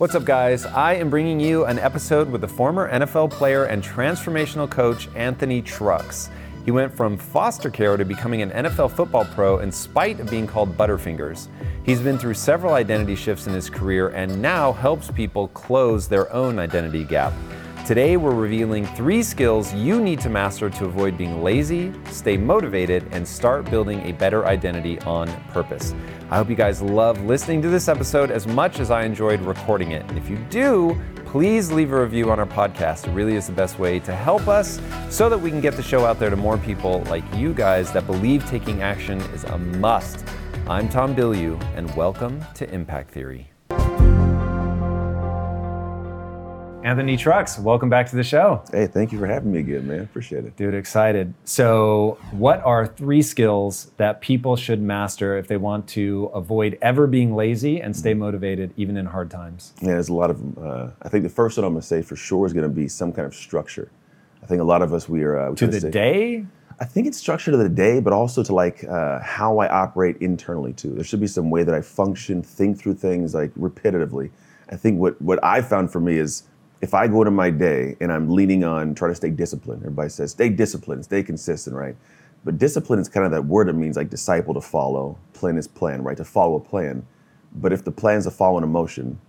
[0.00, 0.64] What's up, guys?
[0.64, 5.60] I am bringing you an episode with the former NFL player and transformational coach Anthony
[5.60, 6.30] Trucks.
[6.64, 10.46] He went from foster care to becoming an NFL football pro in spite of being
[10.46, 11.48] called Butterfingers.
[11.84, 16.32] He's been through several identity shifts in his career and now helps people close their
[16.32, 17.34] own identity gap.
[17.90, 23.04] Today, we're revealing three skills you need to master to avoid being lazy, stay motivated,
[23.10, 25.92] and start building a better identity on purpose.
[26.30, 29.90] I hope you guys love listening to this episode as much as I enjoyed recording
[29.90, 30.08] it.
[30.08, 33.08] And if you do, please leave a review on our podcast.
[33.08, 35.82] It really is the best way to help us so that we can get the
[35.82, 39.58] show out there to more people like you guys that believe taking action is a
[39.58, 40.24] must.
[40.68, 43.49] I'm Tom Bilyeu, and welcome to Impact Theory.
[46.82, 48.64] Anthony Trucks, welcome back to the show.
[48.72, 50.00] Hey, thank you for having me again, man.
[50.00, 50.56] Appreciate it.
[50.56, 51.34] Dude, excited.
[51.44, 57.06] So, what are three skills that people should master if they want to avoid ever
[57.06, 59.74] being lazy and stay motivated even in hard times?
[59.82, 60.56] Yeah, there's a lot of them.
[60.58, 62.74] Uh, I think the first one I'm going to say for sure is going to
[62.74, 63.90] be some kind of structure.
[64.42, 65.38] I think a lot of us, we are.
[65.38, 66.46] Uh, we To the stay- day?
[66.80, 70.16] I think it's structure to the day, but also to like uh, how I operate
[70.22, 70.94] internally too.
[70.94, 74.30] There should be some way that I function, think through things like repetitively.
[74.70, 76.44] I think what what I found for me is
[76.80, 79.82] if I go into my day and I'm leaning on trying to stay disciplined.
[79.82, 81.96] Everybody says stay disciplined, stay consistent, right?
[82.44, 85.68] But discipline is kind of that word that means like disciple to follow, plan is
[85.68, 86.16] plan, right?
[86.16, 87.06] To follow a plan.
[87.54, 89.20] But if the plan's a follow an emotion,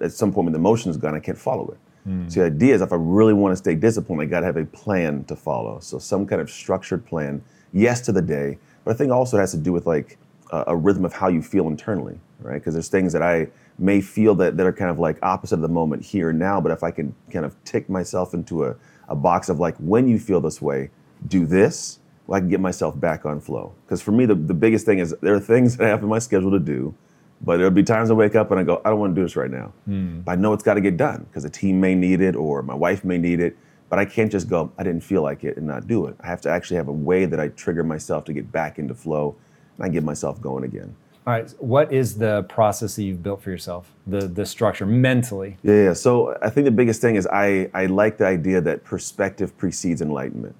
[0.00, 1.78] at some point when the emotion is gone, I can't follow it.
[2.04, 2.28] Hmm.
[2.28, 4.56] So the idea is if I really want to stay disciplined, I got to have
[4.56, 5.80] a plan to follow.
[5.80, 7.42] So some kind of structured plan,
[7.72, 10.16] yes to the day, but I think also it has to do with like
[10.50, 12.54] a, a rhythm of how you feel internally, right?
[12.54, 15.60] Because there's things that I may feel that, that are kind of like opposite of
[15.60, 18.76] the moment here and now, but if I can kind of tick myself into a,
[19.08, 20.90] a box of like when you feel this way,
[21.26, 23.74] do this, well, I can get myself back on flow.
[23.84, 26.08] Because for me, the, the biggest thing is there are things that I have in
[26.08, 26.94] my schedule to do,
[27.42, 29.24] but there'll be times I wake up and I go, I don't want to do
[29.24, 29.72] this right now.
[29.84, 30.20] Hmm.
[30.20, 32.62] But I know it's got to get done because the team may need it or
[32.62, 33.56] my wife may need it.
[33.88, 36.16] But I can't just go, I didn't feel like it and not do it.
[36.20, 38.94] I have to actually have a way that I trigger myself to get back into
[38.94, 39.36] flow
[39.76, 40.96] and I get myself going again.
[41.26, 43.90] All right, what is the process that you've built for yourself?
[44.06, 45.56] The the structure mentally.
[45.64, 45.92] Yeah, yeah.
[45.92, 50.00] So I think the biggest thing is I, I like the idea that perspective precedes
[50.00, 50.54] enlightenment.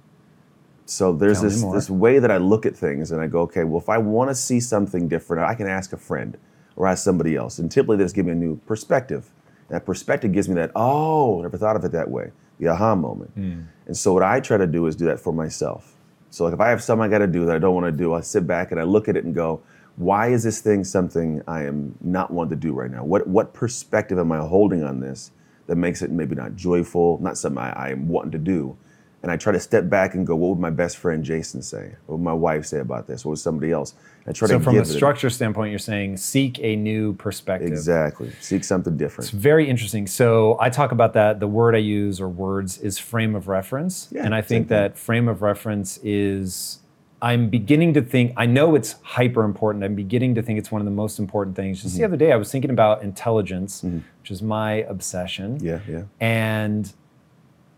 [0.84, 3.62] So there's Tell this this way that I look at things and I go, okay,
[3.62, 6.36] well, if I want to see something different, I can ask a friend
[6.74, 7.60] or ask somebody else.
[7.60, 9.30] And typically, this gives me a new perspective.
[9.68, 13.30] That perspective gives me that, oh, never thought of it that way, the aha moment.
[13.34, 13.60] Hmm.
[13.86, 15.94] And so what I try to do is do that for myself.
[16.30, 17.96] So like if I have something I got to do that I don't want to
[17.96, 19.62] do, I sit back and I look at it and go,
[19.96, 23.04] why is this thing something I am not wanting to do right now?
[23.04, 25.30] What what perspective am I holding on this
[25.66, 28.76] that makes it maybe not joyful, not something I, am wanting to do?
[29.22, 31.96] And I try to step back and go, what would my best friend Jason say?
[32.04, 33.24] What would my wife say about this?
[33.24, 33.94] What would somebody else?
[34.26, 36.76] I try to So to from a give it structure standpoint, you're saying seek a
[36.76, 37.68] new perspective.
[37.68, 39.30] exactly seek something different.
[39.30, 40.06] It's very interesting.
[40.06, 41.40] So I talk about that.
[41.40, 44.08] The word I use or words is frame of reference.
[44.12, 46.80] Yeah, and I think that frame of reference is,
[47.22, 49.84] I'm beginning to think, I know it's hyper important.
[49.84, 51.82] I'm beginning to think it's one of the most important things.
[51.82, 52.12] Just the Mm-hmm.
[52.12, 55.58] other day, I was thinking about intelligence, which is my obsession.
[55.62, 56.02] Yeah, yeah.
[56.20, 56.92] And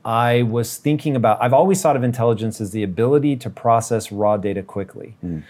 [0.04, 4.36] I was thinking about, I've always thought of intelligence as the ability to process raw
[4.36, 5.16] data quickly.
[5.24, 5.44] Mm.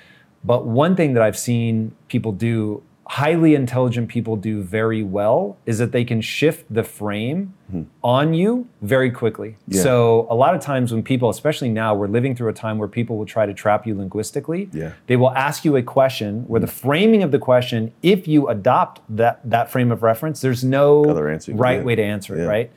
[0.44, 5.78] But one thing that I've seen people do highly intelligent people do very well is
[5.78, 7.54] that they can shift the frame
[8.04, 9.48] on you very quickly.
[9.48, 9.76] Mm-hmm.
[9.76, 9.82] Yeah.
[9.82, 12.86] So a lot of times when people, especially now, we're living through a time where
[12.86, 14.68] people will try to trap you linguistically.
[14.74, 14.92] Yeah.
[15.06, 19.00] They will ask you a question where the framing of the question, if you adopt
[19.16, 22.48] that that frame of reference, there's no Other answer right way to answer it, Yeah.
[22.48, 22.70] right?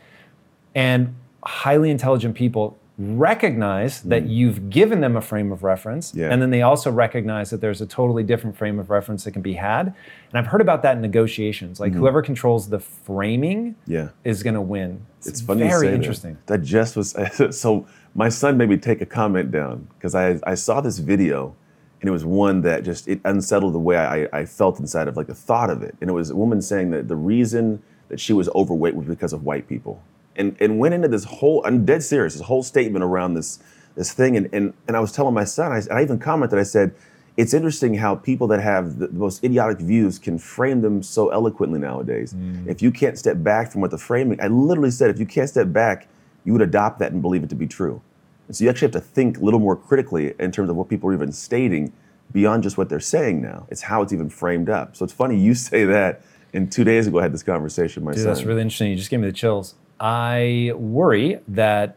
[0.73, 1.13] And
[1.43, 6.15] highly intelligent people recognize that you've given them a frame of reference Mm.
[6.17, 6.29] Yeah.
[6.31, 9.41] and then they also recognize that there's a totally different frame of reference that can
[9.41, 13.91] be had and i've heard about that in negotiations like whoever controls the framing Mm-hmm.
[13.91, 14.09] Yeah.
[14.23, 15.95] is going to win It's funny you very say that.
[15.95, 16.61] interesting That.
[16.63, 17.15] just was
[17.63, 17.87] so.
[18.13, 21.55] My son made me take a comment down because I I saw this video,
[22.01, 25.15] and it was one that just it unsettled the way I, I felt inside of
[25.15, 25.95] like the thought of it.
[26.01, 29.31] And it was a woman saying that the reason that she was overweight was because
[29.31, 30.03] of white people,
[30.35, 31.61] and and went into this whole.
[31.65, 32.33] I'm dead serious.
[32.33, 33.59] This whole statement around this
[33.95, 35.71] this thing, and and and I was telling my son.
[35.71, 36.59] I, I even commented.
[36.59, 36.93] I said.
[37.37, 41.79] It's interesting how people that have the most idiotic views can frame them so eloquently
[41.79, 42.33] nowadays.
[42.33, 42.67] Mm.
[42.67, 45.47] If you can't step back from what the framing, I literally said, if you can't
[45.47, 46.09] step back,
[46.43, 48.01] you would adopt that and believe it to be true.
[48.47, 50.89] And so you actually have to think a little more critically in terms of what
[50.89, 51.93] people are even stating
[52.33, 53.65] beyond just what they're saying now.
[53.69, 54.95] It's how it's even framed up.
[54.95, 56.23] So it's funny you say that.
[56.53, 58.91] And two days ago, I had this conversation with my Dude, that's really interesting.
[58.91, 59.75] You just gave me the chills.
[60.01, 61.95] I worry that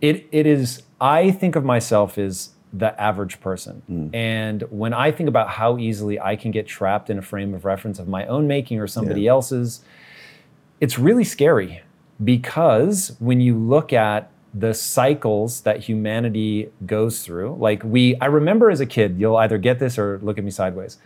[0.00, 0.82] it it is.
[1.00, 4.08] I think of myself as the average person, Hmm.
[4.14, 7.64] and when I think about how easily I can get trapped in a frame of
[7.64, 9.30] reference of my own making or somebody Yeah.
[9.30, 9.82] else's,
[10.80, 11.80] it's really scary
[12.22, 18.70] because when you look at the cycles that humanity goes through, like we, I remember
[18.70, 20.98] as a kid, you'll either get this or look at me sideways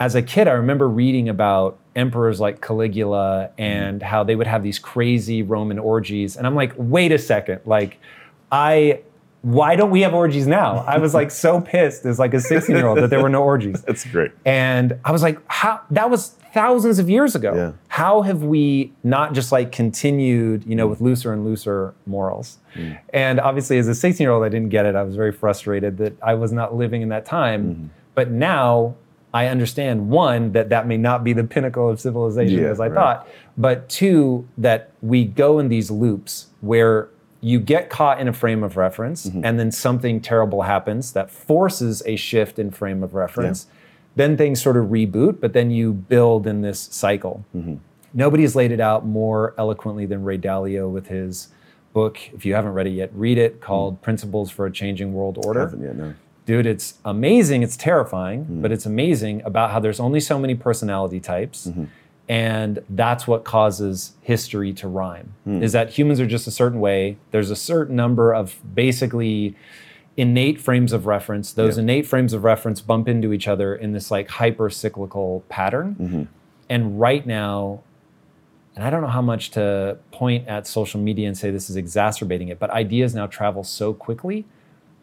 [0.00, 3.62] as a kid, I remember reading about emperors like Caligula mm-hmm.
[3.62, 6.36] and how they would have these crazy Roman orgies.
[6.36, 7.98] And I'm like, wait a second, like,
[8.52, 9.00] I,
[9.42, 10.84] why don't we have orgies now?
[10.86, 13.42] I was like so pissed as like a 16 year old that there were no
[13.42, 13.82] orgies.
[13.86, 14.32] That's great.
[14.44, 17.54] And I was like, how, that was thousands of years ago.
[17.54, 17.72] Yeah.
[17.88, 22.58] How have we not just like continued, you know, with looser and looser morals?
[22.74, 22.98] Mm.
[23.12, 24.94] And obviously, as a 16 year old, I didn't get it.
[24.94, 27.74] I was very frustrated that I was not living in that time.
[27.74, 27.86] Mm-hmm.
[28.14, 28.96] But now
[29.32, 32.88] I understand one, that that may not be the pinnacle of civilization Yeah, as I
[32.88, 32.94] right.
[32.94, 37.08] thought, but two, that we go in these loops where
[37.40, 39.44] you get caught in a frame of reference Mm-hmm.
[39.44, 43.66] and then something terrible happens that forces a shift in frame of reference.
[44.16, 47.44] Then things sort of reboot, but then you build in this cycle.
[47.56, 47.76] Mm-hmm.
[48.12, 51.48] Nobody has laid it out more eloquently than Ray Dalio with his
[51.92, 52.18] book.
[52.34, 55.60] If you haven't read it yet, read it called Principles for a Changing World Order.
[55.60, 56.14] Haven't yet, no.
[56.46, 58.62] Dude it's amazing it's terrifying Mm-hmm.
[58.62, 61.84] but it's amazing about how there's only so many personality types Mm-hmm.
[62.28, 65.62] and that's what causes history to rhyme Hmm.
[65.62, 69.54] is that humans are just a certain way there's a certain number of basically
[70.16, 74.10] innate frames of reference those innate frames of reference bump into each other in this
[74.10, 76.22] like hyper cyclical pattern Mm-hmm.
[76.68, 77.80] and right now
[78.76, 81.74] and I don't know how much to point at social media and say this is
[81.76, 84.44] exacerbating it, but ideas now travel so quickly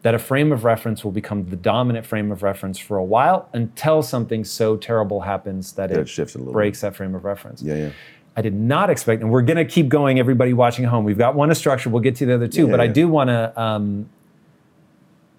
[0.08, 3.46] that a frame of reference will become the dominant frame of reference for a while
[3.52, 7.24] until something so terrible happens that, That it shifts a little breaks that frame of
[7.26, 7.60] reference.
[7.60, 7.90] Yeah, yeah.
[8.34, 10.18] I did not expect, and we're going to keep going.
[10.18, 11.90] Everybody watching at home, we've got one a structure.
[11.90, 13.60] We'll get to the other two, Yeah, but I do want to.
[13.60, 14.08] Um,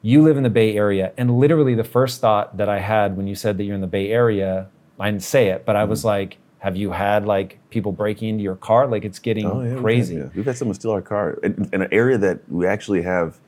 [0.04, 3.25] you live in the Bay Area, and literally the first thought that I had when
[3.25, 4.68] you said that you're in the Bay Area,
[5.00, 5.89] I didn't say it, but I Mm-hmm.
[5.89, 8.86] was like, "Have you had like people breaking into your car?
[8.86, 10.27] Like it's getting Oh, yeah, we've had- crazy." yeah.
[10.36, 13.39] We've had someone steal our car in, in an area that we actually have.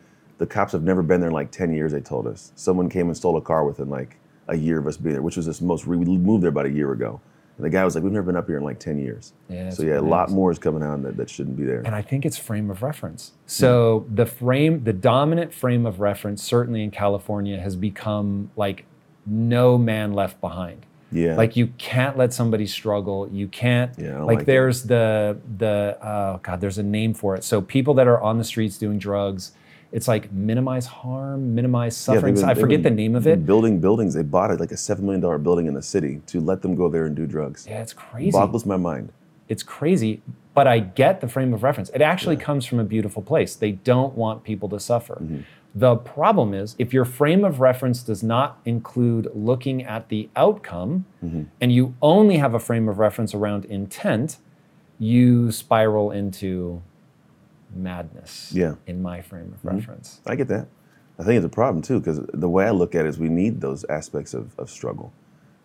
[0.42, 1.92] The cops have never been there in like ten years.
[1.92, 4.18] They told us someone came and stole a car within like
[4.48, 5.86] a year of us being there, which was this most.
[5.86, 7.22] We moved there about a year ago,
[7.58, 9.70] and the guy was like, "We've never been up here in like ten years." Yeah,
[9.70, 10.34] so yeah, a lot bananas.
[10.34, 11.84] more is coming out that, that shouldn't be there.
[11.86, 13.34] And I think it's frame of reference.
[13.46, 13.52] Mm.
[13.52, 18.86] So the frame, the dominant frame of reference, certainly in California, has become like
[19.28, 20.88] no man left behind.
[21.12, 21.36] Yeah.
[21.36, 23.30] Like you can't let somebody struggle.
[23.32, 23.94] You can't.
[24.00, 27.44] Yeah, like, like there's the the oh god, there's a name for it.
[27.44, 29.52] So people that are on the streets doing drugs,
[29.92, 32.36] it's like minimize harm, minimize suffering.
[32.36, 33.46] they've been- I forget the name of it.
[33.46, 34.14] Building buildings.
[34.14, 36.76] They bought it like a seven million dollar building in the city to let them
[36.76, 37.66] go there and do drugs.
[37.70, 38.32] Yeah, it's crazy.
[38.32, 39.12] Boggles my mind.
[39.50, 40.22] it's crazy,
[40.54, 41.90] but I get the frame of reference.
[41.90, 43.54] It actually comes from a beautiful place.
[43.56, 45.16] They don't want people to suffer.
[45.22, 45.40] Mm-hmm.
[45.76, 51.04] The problem is if your frame of reference does not include looking at the outcome
[51.24, 51.44] Mm-hmm.
[51.60, 54.38] and you only have a frame of reference around intent,
[55.00, 56.82] you spiral into
[57.76, 58.76] madness Yeah.
[58.88, 59.68] in my frame Mm-hmm.
[59.68, 60.20] of reference.
[60.26, 60.68] I get that.
[61.20, 63.30] I think it's a problem too, because the way I look at it is we
[63.30, 65.14] need those aspects of, of struggle.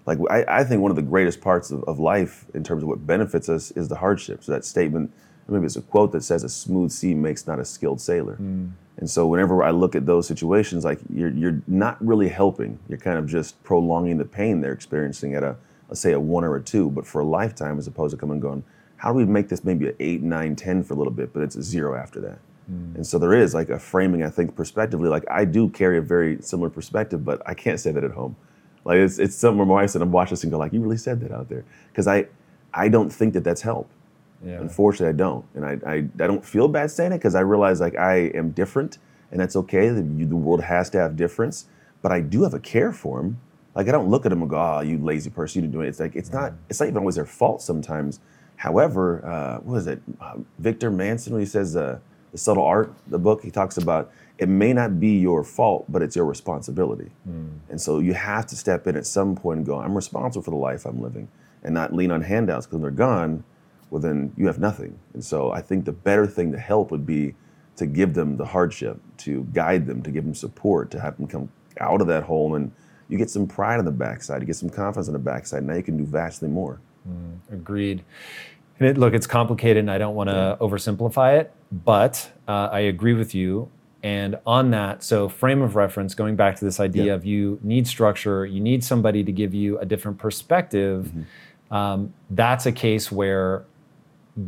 [0.05, 2.89] Like I, I think one of the greatest parts of, of life in terms of
[2.89, 4.47] what benefits us is the hardships.
[4.47, 5.13] So that statement,
[5.49, 8.35] maybe it's a quote that says a smooth sea makes not a skilled sailor.
[8.99, 12.79] And so whenever I look at those situations, like you're, you're not really helping.
[12.89, 15.57] You're kind of just prolonging the pain they're experiencing at a,
[15.89, 18.35] let's say a one or a two, but for a lifetime as opposed to coming
[18.35, 18.65] and going,
[18.97, 21.43] how do we make this maybe an eight, nine, ten for a little bit, but
[21.43, 22.39] it's a zero after that.
[22.67, 22.97] Hmm.
[22.97, 25.09] And so there is like a framing, I think, perspectively.
[25.09, 28.37] Like I do carry a very similar perspective, but I can't say that at home.
[28.85, 30.81] Like it's it's something where my wife said, I'm watching this and go like, you
[30.81, 32.27] really said that out there, because I
[32.73, 33.91] I don't think that that's help.
[34.45, 34.61] Yeah.
[34.61, 37.81] Unfortunately, I don't, and I, I, I don't feel bad saying it because I realize
[37.81, 38.99] like I am different,
[39.31, 39.89] and that's okay.
[39.89, 41.67] The, you, the world has to have difference,
[42.03, 43.41] but I do have a care for them.
[43.75, 45.81] Like I don't look at them and go, "Oh, you lazy person, you didn't do
[45.81, 46.53] it." It's like it's not.
[46.69, 48.21] It's not even always their fault sometimes.
[48.57, 50.01] However, uh, what is it?
[50.21, 51.99] Uh, Victor Manson when he says uh,
[52.33, 54.11] the subtle art, the book he talks about.
[54.39, 57.11] It may not be your fault, but it's your responsibility.
[57.71, 60.51] And so you have to step in at some point and go, "I'm responsible for
[60.51, 61.29] the life I'm living,"
[61.63, 63.45] and not lean on handouts because when they're gone,
[63.91, 64.99] well then you have nothing.
[65.15, 67.35] And so I think the better thing to help would be
[67.77, 71.27] to give them the hardship, to guide them, to give them support, to have them
[71.27, 71.49] come
[71.81, 72.73] out of that hole and
[73.09, 75.63] you get some pride on the backside, you get some confidence on the backside.
[75.63, 76.81] Now you can do vastly more.
[77.53, 78.05] Agreed.
[78.79, 82.81] And it, look, it's complicated, and I don't want to oversimplify it, but uh, I
[82.81, 83.71] agree with you.
[84.03, 87.15] And on that, so frame of reference, going back to this idea Yeah.
[87.15, 91.11] of you need structure, you need somebody to give you a different perspective.
[91.71, 93.65] Um, that's a case where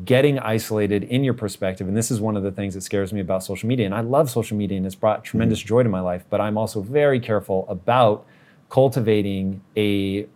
[0.04, 3.20] getting isolated in your perspective, and this is one of the things that scares me
[3.20, 3.86] about social media.
[3.86, 6.24] And I love social media, and it's brought tremendous joy to my life.
[6.28, 8.26] But I'm also very careful about
[8.68, 10.26] cultivating a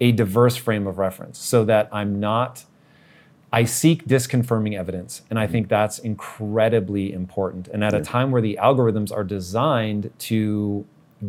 [0.00, 2.64] a diverse frame of reference so that I'm not
[3.52, 5.52] I seek disconfirming evidence, and I mm-hmm.
[5.52, 7.68] think that's incredibly important.
[7.68, 10.84] And at a time where the algorithms are designed to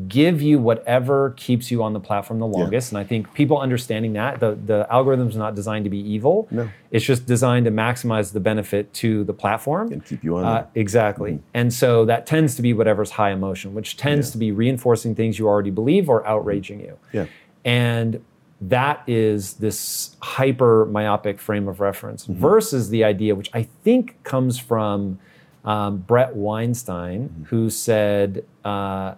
[0.10, 4.14] give you whatever keeps you on the platform the longest, and I think people understanding
[4.14, 6.48] that the the algorithm's not designed to be evil.
[6.52, 6.70] No.
[6.92, 10.68] It's just designed to maximize the benefit to the platform And keep you on uh,
[10.76, 11.34] exactly.
[11.34, 11.44] Mm-hmm.
[11.54, 14.32] And so that tends to be whatever's high emotion, which tends Yeah.
[14.34, 16.32] to be reinforcing things you already believe or mm-hmm.
[16.32, 16.98] outraging you.
[17.14, 17.28] Yeah.
[17.64, 18.22] And
[18.60, 22.40] that is this hyper myopic frame of reference Mm-hmm.
[22.42, 25.20] versus the idea, which I think comes from
[25.66, 27.44] um, Bret Weinstein, Mm-hmm.
[27.46, 29.16] who said, uh,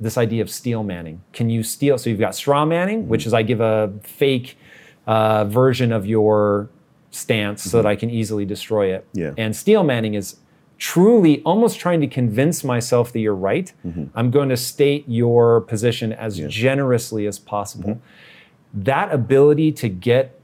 [0.00, 1.20] this idea of steel manning.
[1.32, 1.96] Can you steal?
[1.96, 4.58] So you've got straw manning, which is I give a fake
[5.06, 6.68] uh, version of your
[7.12, 9.06] stance so that I can easily destroy it.
[9.12, 9.32] Yeah.
[9.38, 10.36] And steel manning is
[10.78, 13.72] truly almost trying to convince myself that you're right.
[14.16, 18.00] I'm going to state your position as generously as possible.
[18.74, 20.38] That ability to get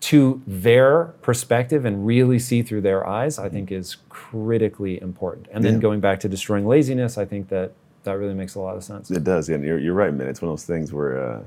[0.00, 5.46] to their perspective and really see through their eyes, I think is critically important.
[5.52, 5.80] And then Yeah.
[5.80, 7.72] going back to destroying laziness, I think that
[8.04, 9.10] that really makes a lot of sense.
[9.10, 10.26] It does, and you're, you're right, man.
[10.26, 11.40] It's one of those things where, uh,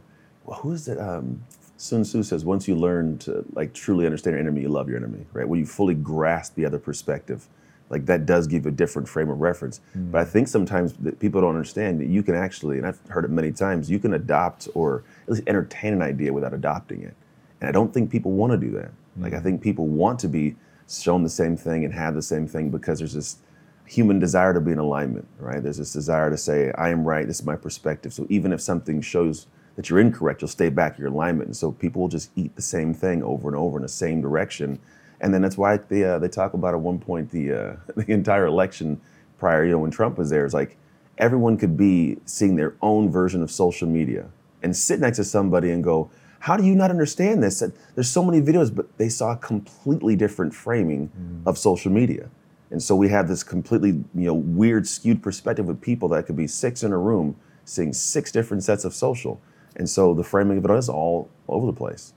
[0.45, 0.99] well, who is it?
[0.99, 1.41] Um,
[1.77, 4.97] Sun Tzu says, once you learn to like truly understand your enemy, you love your
[4.97, 5.47] enemy, right?
[5.47, 7.47] When you fully grasp the other perspective,
[7.93, 9.79] like that does give a different frame of reference.
[9.93, 10.31] But I hmm.
[10.31, 13.51] think sometimes that people don't understand that you can actually, and I've heard it many
[13.51, 17.15] times, you can adopt or at least entertain an idea without adopting it.
[17.61, 18.91] And I don't think people want to do that.
[19.17, 19.43] Like I hmm.
[19.43, 20.55] think people want to be
[20.89, 23.37] shown the same thing and have the same thing because there's this
[23.85, 25.61] human desire to be in alignment, right?
[25.61, 28.11] There's this desire to say, I am right, this is my perspective.
[28.11, 29.45] So even if something shows
[29.75, 31.47] that you're incorrect, you'll stay back in your alignment.
[31.47, 34.21] And so people will just eat the same thing over and over in the same
[34.21, 34.79] direction.
[35.23, 38.11] And then that's why they, uh, they talk about at one point the, uh, the
[38.11, 39.01] entire election
[39.39, 40.77] prior, you know, when Trump was there, it's like
[41.17, 44.29] everyone could be seeing their own version of social media
[44.61, 47.63] and sit next to somebody and go, how do you not understand this?
[47.95, 51.09] There's so many videos, but they saw a completely different framing
[51.45, 52.29] of social media.
[52.69, 56.35] And so we have this completely, you know, weird skewed perspective of people that could
[56.35, 59.39] be six in a room seeing six different sets of social.
[59.77, 62.13] And so the framing of it is all over the place.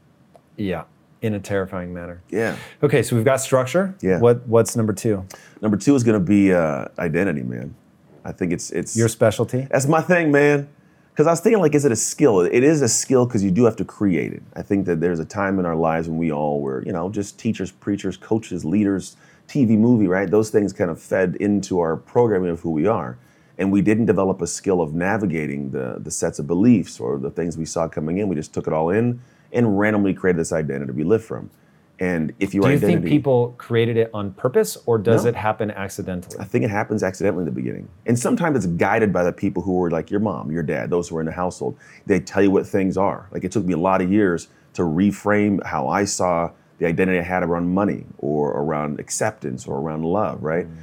[0.57, 0.85] Yeah,
[1.23, 2.23] in a terrifying manner.
[2.29, 2.57] Yeah.
[2.83, 3.95] Okay, so we've got structure.
[4.01, 4.21] Yeah.
[4.21, 5.27] What What's number two?
[5.61, 7.75] Number two is going to be uh, identity, man.
[8.25, 9.67] I think it's it's Your specialty?
[9.71, 10.69] That's my thing, man.
[11.13, 12.41] Because I was thinking, like, is it a skill?
[12.41, 14.43] It is a skill because you do have to create it.
[14.55, 17.09] I think that there's a time in our lives when we all were, you know,
[17.09, 19.17] just teachers, preachers, coaches, leaders,
[19.49, 20.31] TV, movie, right?
[20.31, 23.17] Those things kind of fed into our programming of who we are.
[23.57, 27.31] And we didn't develop a skill of navigating the, the sets of beliefs or the
[27.31, 28.29] things we saw coming in.
[28.29, 31.51] We just took it all in and randomly created this identity we live from.
[31.99, 35.31] And if your Do you identity, think people created it on purpose, or does No.
[35.31, 36.39] it happen accidentally?
[36.39, 37.89] I think it happens accidentally in the beginning.
[38.05, 41.09] And sometimes it's guided by the people who are like your mom, your dad, those
[41.09, 41.77] who are in the household.
[42.05, 43.29] They tell you what things are.
[43.33, 47.19] Like it took me a lot of years to reframe how I saw the identity
[47.19, 50.67] I had around money or around acceptance or around love, right?
[50.67, 50.77] Mm.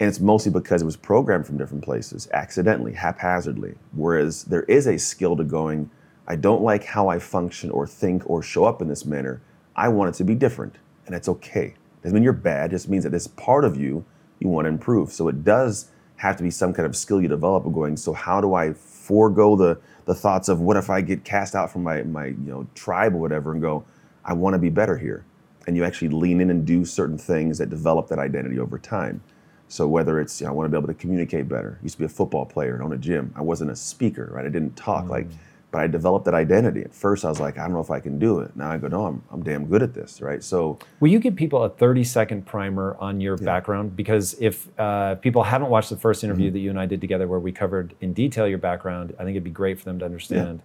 [0.00, 3.74] And it's mostly because it was programmed from different places, accidentally, haphazardly.
[3.92, 5.90] Whereas there is a skill to going,
[6.26, 9.40] I don't like how I function or think or show up in this manner.
[9.76, 10.76] I want it to be different.
[11.06, 11.66] And it's okay.
[11.66, 14.04] It Doesn't mean you're bad, it just means that this part of you
[14.40, 15.12] you want to improve.
[15.12, 18.12] So it does have to be some kind of skill you develop of going, so
[18.12, 21.82] how do I forego the the thoughts of what if I get cast out from
[21.82, 23.84] my my you know tribe or whatever and go,
[24.24, 25.24] I want to be better here.
[25.66, 29.22] And you actually lean in and do certain things that develop that identity over time.
[29.68, 31.78] So whether it's you know, I want to be able to communicate better.
[31.80, 33.32] I used to be a football player and own a gym.
[33.34, 34.44] I wasn't a speaker, right?
[34.44, 35.34] I didn't talk like mm.
[35.74, 36.82] But I developed that identity.
[36.82, 38.54] At first, I was like, I don't know if I can do it.
[38.54, 40.40] Now I go, no, I'm, I'm damn good at this, right?
[40.40, 43.96] So, Will you give people a 30 second primer on your background?
[43.96, 46.52] Because if uh, people haven't watched the first interview Mm-hmm.
[46.52, 49.30] that you and I did together where we covered in detail your background, I think
[49.30, 50.62] it'd be great for them to understand.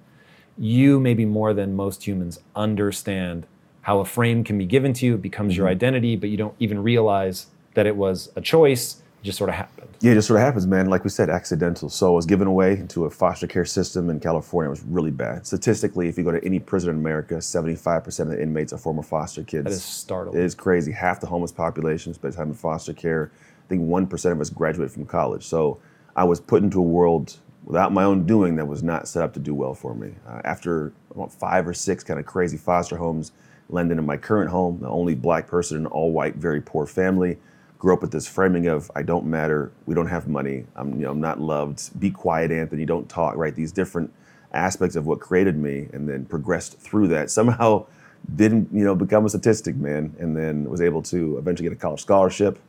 [0.59, 3.47] You, maybe more than most humans, understand
[3.81, 5.59] how a frame can be given to you, it becomes Mm-hmm.
[5.59, 9.49] your identity, but you don't even realize that it was a choice, it just sort
[9.49, 9.89] of happened.
[9.99, 10.87] yeah, it just sort of happens, man.
[10.87, 11.89] Like we said, accidental.
[11.89, 14.69] So I was given away into a foster care system in California.
[14.69, 15.45] It was really bad.
[15.45, 19.03] Statistically, if you go to any prison in America, 75% of the inmates are former
[19.03, 19.65] foster kids.
[19.65, 20.37] That is startling.
[20.39, 20.91] It is crazy.
[20.93, 23.31] Half the homeless population spends time in foster care.
[23.65, 25.45] I think 1% of us graduate from college.
[25.45, 25.79] So
[26.15, 29.33] I was put into a world without my own doing that was not set up
[29.33, 30.15] to do well for me.
[30.27, 33.31] Uh, after about five or six kind of crazy foster homes,
[33.69, 36.87] landed in my current home, the only black person in an all white, very poor
[36.87, 37.37] family.
[37.79, 41.05] Grew up with this framing of I don't matter, we don't have money, I'm you
[41.05, 41.97] know I'm not loved.
[41.97, 43.37] Be quiet, Anthony, don't talk.
[43.37, 44.13] Right, these different
[44.53, 47.31] aspects of what created me, and then progressed through that.
[47.31, 47.85] Somehow
[48.35, 51.79] didn't you know become a statistic, man, and then was able to eventually get a
[51.79, 52.59] college scholarship.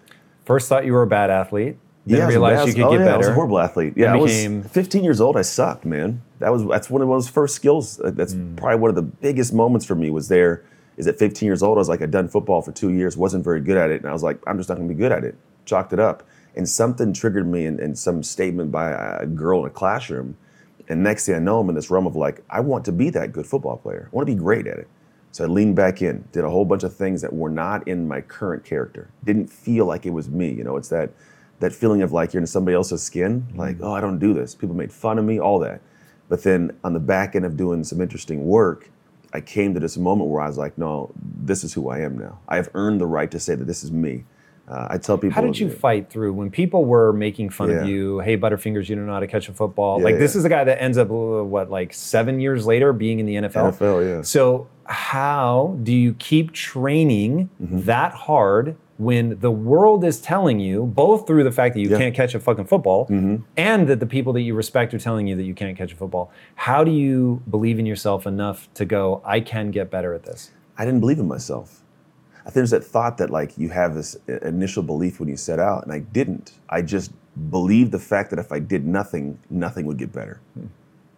[0.45, 1.77] First thought you were a bad athlete,
[2.07, 3.15] then I realized bad- you could oh, get yeah, better.
[3.15, 3.95] I was a horrible athlete.
[3.97, 5.37] Yeah, Then I became- was 15 years old.
[5.37, 6.23] I sucked, man.
[6.39, 7.99] That was that's one of those first skills.
[8.01, 8.55] Uh, That's Hmm.
[8.55, 10.09] probably one of the biggest moments for me.
[10.11, 10.63] Was there?
[11.01, 13.43] Is at 15 years old, I was like, I'd done football for two years, wasn't
[13.43, 15.13] very good at it, and I was like, I'm just not going to be good
[15.13, 15.35] at it.
[15.65, 16.23] Chalked it up,
[16.55, 20.37] and something triggered me in, in some statement by a girl in a classroom,
[20.89, 23.11] and next thing I know, I'm in this realm of like, I want to be
[23.11, 24.09] that good football player.
[24.13, 24.89] I want to be great at it.
[25.33, 28.09] So I leaned back in, did a whole bunch of things that were not in
[28.09, 29.09] my current character.
[29.25, 30.53] Didn't feel like it was me.
[30.53, 31.11] You know, it's that
[31.61, 33.43] that feeling of like you're in somebody else's skin.
[33.43, 33.59] Mm-hmm.
[33.59, 34.55] Like, oh, I don't do this.
[34.55, 35.81] People made fun of me, all that.
[36.29, 38.91] But then on the back end of doing some interesting work,
[39.33, 42.19] I came to this moment where I was like, no, this is who I am
[42.19, 42.41] now.
[42.49, 44.25] I have earned the right to say that this is me.
[44.69, 45.35] Uh, I tell people.
[45.35, 47.77] How did you fight through when people were making fun Yeah.
[47.83, 48.21] of you?
[48.21, 49.99] Hey, Butterfingers, you don't know how to catch a football.
[49.99, 52.93] Yeah, like this is a guy that ends up uh, what, like seven years later,
[52.93, 53.73] being in the NFL.
[53.77, 54.23] NFL, yeah.
[54.23, 57.81] So how do you keep training Mm-hmm.
[57.83, 61.97] that hard when the world is telling you, both through the fact that you Yeah.
[61.97, 63.37] can't catch a fucking football, Mm-hmm.
[63.57, 65.97] and that the people that you respect are telling you that you can't catch a
[65.97, 66.31] football?
[66.55, 70.51] How do you believe in yourself enough to go, I can get better at this?
[70.77, 71.83] I didn't believe in myself.
[72.41, 75.59] I think there's that thought that like you have this initial belief when you set
[75.59, 76.53] out, and I didn't.
[76.69, 77.11] I just
[77.51, 80.41] believed the fact that if I did nothing, nothing would get better.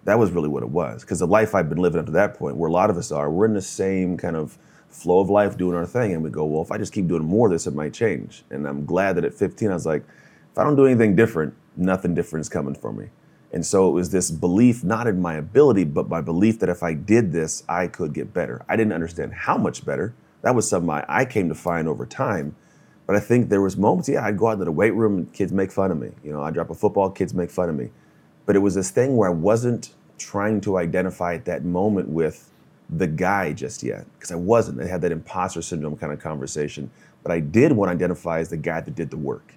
[0.05, 1.03] That was really what it was.
[1.03, 3.11] Because the life I've been living up to that point, where a lot of us
[3.13, 4.57] are, we're in the same kind of
[4.93, 7.25] flow of life doing our thing, and we go, well, if I just keep doing
[7.25, 8.45] more of this, it might change.
[8.51, 10.05] And I'm glad that at 15, I was like,
[10.51, 13.09] if I don't do anything different, nothing different is coming for me.
[13.53, 16.83] And so it was this belief, not in my ability, but my belief that if
[16.83, 18.65] I did this, I could get better.
[18.69, 20.15] I didn't understand how much better.
[20.41, 22.57] That was something I, came to find over time.
[23.07, 25.33] But I think there was moments, yeah, I'd go out into the weight room and
[25.33, 26.13] kids make fun of me.
[26.25, 27.91] You know, I drop a football, kids make fun of me.
[28.47, 32.51] But it was this thing where I wasn't trying to identify at that moment with
[32.97, 34.81] the guy just yet, because I wasn't.
[34.81, 36.91] I had that imposter syndrome kind of conversation.
[37.23, 39.55] But I did want to identify as the guy that did the work.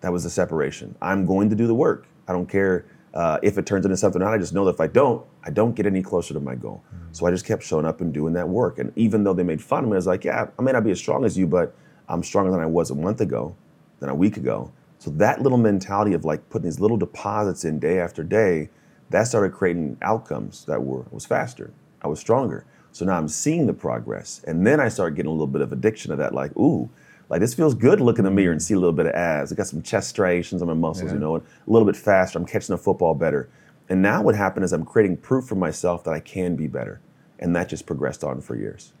[0.00, 0.94] That was the separation.
[1.00, 2.06] I'm going to do the work.
[2.28, 4.34] I don't care uh, if it turns into something or not.
[4.34, 6.82] I just know that if I don't, I don't get any closer to my goal.
[7.12, 8.78] So I just kept showing up and doing that work.
[8.78, 10.84] And even though they made fun of me, I was like, yeah, I may not
[10.84, 11.74] be as strong as you, but
[12.08, 13.54] I'm stronger than I was a month ago,
[14.00, 14.72] than a week ago.
[14.98, 18.68] So that little mentality of like putting these little deposits in day after day,
[19.10, 21.72] that started creating outcomes that were was faster.
[22.04, 22.64] I was stronger.
[22.92, 24.42] So now I'm seeing the progress.
[24.46, 26.88] And then I started getting a little bit of addiction to that, like, ooh,
[27.30, 29.14] like this feels good to look in the mirror and see a little bit of
[29.14, 29.50] abs.
[29.50, 32.38] I got some chest striations on my muscles, you know, and a little bit faster.
[32.38, 33.48] I'm catching the football better.
[33.88, 37.00] And now what happened is I'm creating proof for myself that I can be better.
[37.38, 38.92] And that just progressed on for years.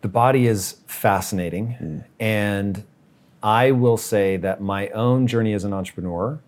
[0.00, 1.76] The body is fascinating.
[1.80, 2.04] Mm.
[2.18, 2.84] And
[3.42, 6.40] I will say that my own journey as an entrepreneur,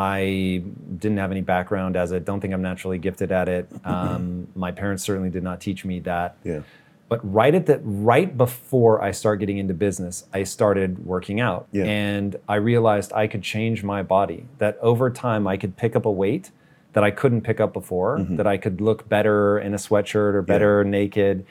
[0.00, 0.62] I
[0.98, 2.24] didn't have any background as it.
[2.24, 3.68] Don't think I'm naturally gifted at it.
[3.84, 6.36] Um, my parents certainly did not teach me that.
[6.44, 6.60] Yeah.
[7.08, 11.66] But right at the right before I start getting into business, I started working out,
[11.72, 11.84] Yeah.
[11.84, 14.46] and I realized I could change my body.
[14.58, 16.50] That over time I could pick up a weight
[16.92, 18.18] that I couldn't pick up before.
[18.18, 18.36] Mm-hmm.
[18.36, 21.44] That I could look better in a sweatshirt or better naked,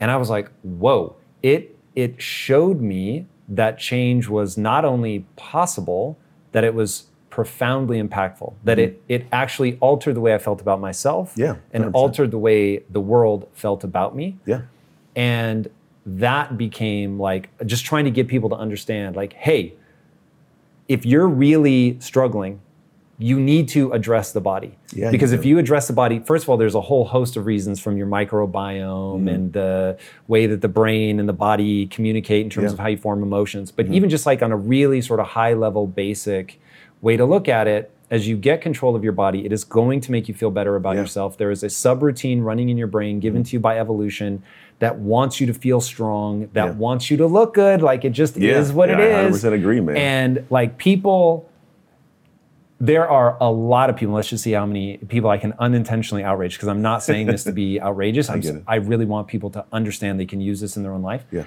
[0.00, 6.16] and I was like, "Whoa!" It it showed me that change was not only possible,
[6.52, 8.52] that it was profoundly impactful.
[8.64, 11.40] That it it actually altered the way I felt about myself, Mm-hmm.
[11.40, 11.94] Yeah, and 100%.
[11.94, 14.60] altered the way the world felt about me Yeah.
[15.16, 15.68] and
[16.04, 19.74] that became like just trying to get people to understand like hey
[20.88, 22.60] if you're really struggling,
[23.18, 24.76] you need to address the body.
[24.92, 27.36] Yeah, you because if you address the body, first of all, there's a whole host
[27.36, 29.28] of reasons from your microbiome Mm-hmm.
[29.28, 32.68] and the way that the brain and the body communicate in terms Yeah.
[32.70, 32.74] Mm-hmm.
[32.74, 33.70] of how you form emotions.
[33.70, 36.60] But even just like on a really sort of high level, basic
[37.02, 40.00] way to look at it, as you get control of your body, it is going
[40.00, 40.94] to make you feel better about Yeah.
[40.96, 41.02] Mm-hmm.
[41.04, 41.36] yourself.
[41.38, 44.42] There is a subroutine running in your brain given to you by evolution
[44.78, 46.70] that wants you to feel strong, that Yeah.
[46.72, 47.82] wants you to look good.
[47.82, 48.58] Like it just Yeah.
[48.58, 49.42] is what it I is.
[49.42, 49.96] 100% agree, man.
[49.96, 51.48] And like people,
[52.80, 54.14] there are a lot of people.
[54.14, 57.44] Let's just see how many people I can unintentionally outrage because I'm not saying this
[57.44, 58.28] to be outrageous.
[58.28, 58.62] S- it.
[58.66, 61.24] I really want people to understand they can use this in their own life.
[61.30, 61.44] Yeah.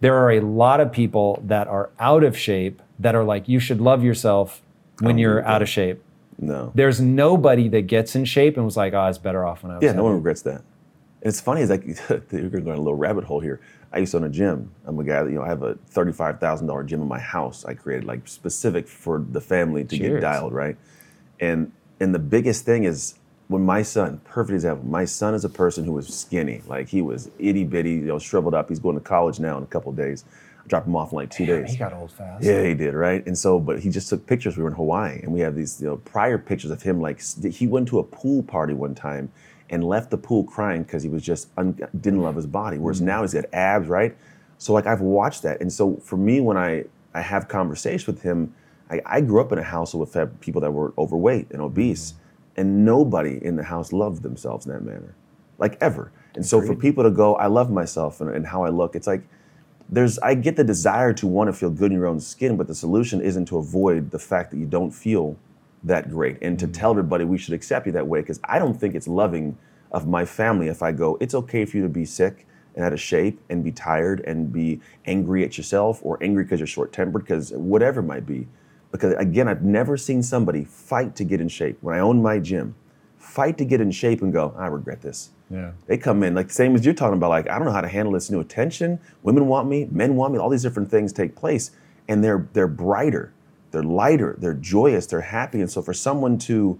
[0.00, 3.58] There are a lot of people that are out of shape that are like, you
[3.58, 4.62] should love yourself
[5.00, 6.02] when you're out of shape.
[6.38, 6.70] No.
[6.74, 9.76] There's nobody that gets in shape and was like, oh, it's better off when I
[9.76, 10.62] was Yeah, no one regrets that.
[11.20, 13.60] And it's funny, is like you're going to go on a little rabbit hole here.
[13.92, 14.70] I used to own a gym.
[14.84, 17.18] I'm a guy that you know I have a thirty-five thousand dollar gym in my
[17.18, 17.64] house.
[17.64, 20.12] I created like specific for the family to Cheers.
[20.14, 20.76] get dialed right.
[21.40, 23.14] And and the biggest thing is
[23.48, 27.00] when my son, perfect example, my son is a person who was skinny, like he
[27.00, 28.68] was itty bitty, you know, shriveled up.
[28.68, 30.24] He's going to college now in a couple of days.
[30.68, 31.72] I dropped him off in like two Damn, days.
[31.72, 32.44] He got old fast.
[32.44, 33.24] Yeah, he did, right?
[33.26, 34.56] And so, but he just took pictures.
[34.58, 37.00] We were in Hawaii, and we have these you know, prior pictures of him.
[37.00, 39.32] Like he went to a pool party one time
[39.70, 42.76] and left the pool crying because he was just un- didn't love his body.
[42.76, 43.06] Whereas mm-hmm.
[43.06, 44.14] now he's got abs, right?
[44.58, 48.22] So like I've watched that, and so for me, when I I have conversations with
[48.22, 48.54] him,
[48.90, 52.60] I, I grew up in a household with people that were overweight and obese, mm-hmm.
[52.60, 55.14] and nobody in the house loved themselves in that manner,
[55.56, 56.12] like ever.
[56.34, 59.08] And so for people to go, I love myself and, and how I look, it's
[59.08, 59.22] like
[59.88, 62.66] there's I get the desire to want to feel good in your own skin, but
[62.66, 65.36] the solution isn't to avoid the fact that you don't feel
[65.84, 66.72] that great and to mm-hmm.
[66.72, 69.56] tell everybody we should accept you that way because I don't think it's loving
[69.92, 72.92] of my family if I go, it's okay for you to be sick and out
[72.92, 76.92] of shape and be tired and be angry at yourself or angry because you're short
[76.92, 78.46] tempered because whatever it might be.
[78.90, 81.78] Because again, I've never seen somebody fight to get in shape.
[81.80, 82.74] When I owned my gym,
[83.28, 85.30] fight to get in shape and go, I regret this.
[85.50, 85.72] Yeah.
[85.86, 87.30] They come in like same as you're talking about.
[87.30, 88.98] Like I don't know how to handle this new attention.
[89.22, 90.38] Women want me, men want me.
[90.38, 91.70] All these different things take place,
[92.06, 93.32] and they're they're brighter,
[93.70, 95.60] they're lighter, they're joyous, they're happy.
[95.60, 96.78] And so for someone to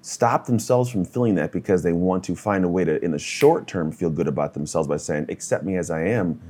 [0.00, 3.18] stop themselves from feeling that because they want to find a way to, in the
[3.18, 6.40] short term, feel good about themselves by saying, "Accept me as I am,"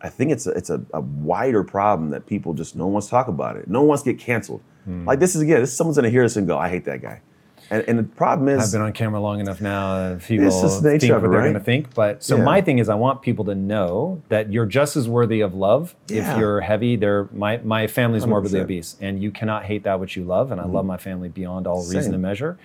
[0.00, 3.08] I think it's a, it's a, a wider problem that people just no one wants
[3.08, 3.68] to talk about it.
[3.68, 4.60] No one wants to get canceled.
[4.84, 5.04] Hmm.
[5.04, 7.22] Like this is again, this someone's gonna hear this and go, "I hate that guy."
[7.70, 9.92] And, and the problem is, I've been on camera long enough now.
[9.94, 11.42] Uh, people It's the nature think what it, they're right?
[11.44, 11.94] going to think.
[11.94, 12.44] But so Yeah.
[12.44, 15.94] my thing is, I want people to know that you're just as worthy of love
[16.08, 16.32] Yeah.
[16.32, 16.96] if you're heavy.
[16.96, 18.64] They're my my family's morbidly 100%.
[18.64, 20.50] obese, and you cannot hate that which you love.
[20.52, 22.12] And I love my family beyond all reason Mm-hmm.
[22.14, 22.58] And measure.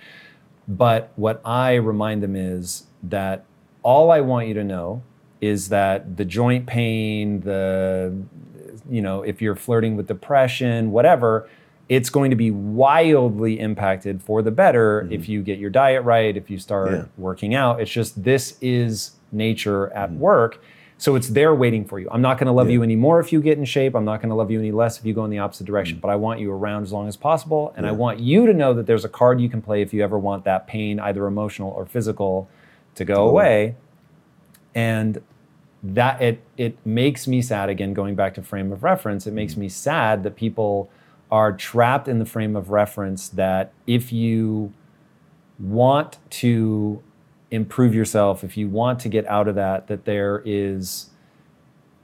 [0.66, 3.44] But what I remind them is that
[3.82, 5.02] all I want you to know
[5.40, 8.12] is that the joint pain, the
[8.90, 11.48] you know, if you're flirting with depression, whatever,
[11.88, 16.36] it's going to be wildly impacted for the better if you get your diet right,
[16.36, 16.96] if you start Mm-hmm.
[16.96, 17.04] Yeah.
[17.16, 17.80] working out.
[17.80, 20.18] It's just this is nature at Mm-hmm.
[20.20, 20.60] work.
[21.00, 22.08] So it's there waiting for you.
[22.10, 22.72] I'm not going to love Yeah.
[22.74, 23.94] you anymore if you get in shape.
[23.94, 25.98] I'm not going to love you any less if you go in the opposite direction.
[26.02, 27.72] But I want you around as long as possible.
[27.76, 27.96] And I Mm.
[27.96, 30.44] Want you to know that there's a card you can play if you ever want
[30.44, 32.48] that pain, either emotional or physical,
[32.96, 33.76] to go away.
[34.74, 35.22] And
[35.82, 39.56] that it it makes me sad again going back to frame of reference it makes
[39.56, 40.90] me sad that people
[41.30, 44.72] are trapped in the frame of reference that if you
[45.58, 47.02] want to
[47.50, 51.10] improve yourself if you want to get out of that that there is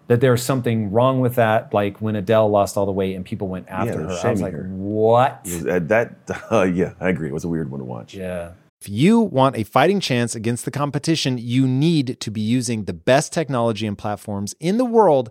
[0.06, 3.48] that there's something wrong with that like when Adele lost all the weight and people
[3.48, 4.64] went after they're her I was like her.
[4.68, 6.14] what it was- uh, that
[6.50, 7.28] uh, yeah, I agree.
[7.28, 8.14] It was a weird one to watch.
[8.14, 12.84] yeah If you want a fighting chance against the competition, you need to be using
[12.84, 15.30] the best technology and platforms in the world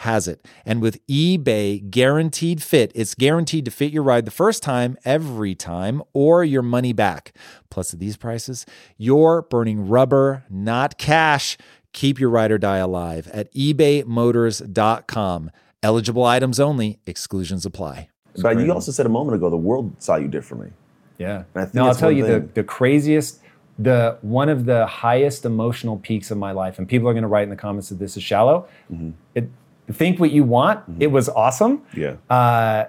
[0.00, 0.46] has it.
[0.64, 5.54] And with eBay guaranteed fit, it's guaranteed to fit your ride the first time, every
[5.54, 7.32] time, or your money back.
[7.70, 8.66] Plus, at these prices,
[8.98, 11.56] you're burning rubber, not cash.
[11.92, 15.50] Keep your ride or die alive at ebaymotors.com.
[15.82, 18.10] Eligible items only, exclusions apply.
[18.42, 20.72] But you also said a moment ago the world saw you differently.
[21.16, 21.44] Yeah.
[21.54, 23.40] And I think no, I'll tell one you the, the craziest,
[23.78, 27.28] the one of the highest emotional peaks of my life, and people are going to
[27.28, 28.68] write in the comments that this is shallow.
[28.92, 29.12] Mm-hmm.
[29.34, 29.48] It,
[29.92, 30.80] think what you want.
[31.00, 31.82] It was awesome.
[31.94, 32.16] Yeah.
[32.28, 32.86] Uh,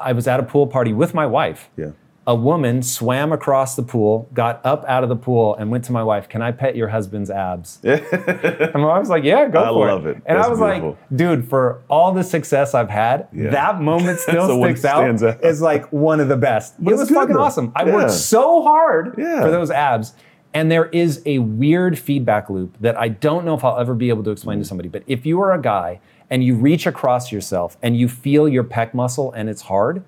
[0.00, 1.70] I was at a pool party with my wife.
[1.76, 1.90] yeah.
[2.26, 5.92] A woman swam across the pool, got up out of the pool, and went to
[5.92, 7.80] my wife, Can I pet your husband's abs?
[7.84, 10.18] and my was like, Yeah, go I for love it.
[10.18, 10.22] it.
[10.26, 10.90] And I was beautiful.
[10.90, 13.48] like, Dude, for all the success I've had, Yeah.
[13.48, 15.40] that moment still sticks out, out.
[15.42, 16.74] as like one of the best.
[16.78, 17.42] But it was fucking though.
[17.42, 17.72] awesome.
[17.74, 17.94] I Yeah.
[17.94, 19.40] worked so hard Yeah.
[19.40, 20.12] for those abs.
[20.52, 24.10] And there is a weird feedback loop that I don't know if I'll ever be
[24.10, 24.68] able to explain to Mm.
[24.68, 24.88] somebody.
[24.90, 28.64] But if you are a guy and you reach across yourself and you feel your
[28.64, 30.02] pec muscle and it's hard,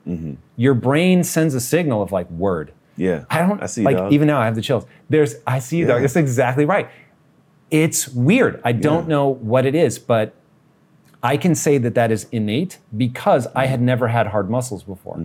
[0.56, 2.68] your brain sends a signal of like word.
[2.68, 3.02] Mm-hmm.
[3.02, 3.24] Yeah.
[3.30, 4.12] I don't I see like dog.
[4.12, 4.84] even now I have the chills.
[5.08, 5.96] There's I see you, dog.
[5.96, 6.02] Yeah.
[6.02, 6.90] That's exactly right.
[7.70, 8.60] It's weird.
[8.64, 9.08] I don't Yeah.
[9.16, 10.34] know what it is, but
[11.22, 13.70] I can say that that is innate because I Mm-hmm.
[13.70, 15.20] had never had hard muscles before.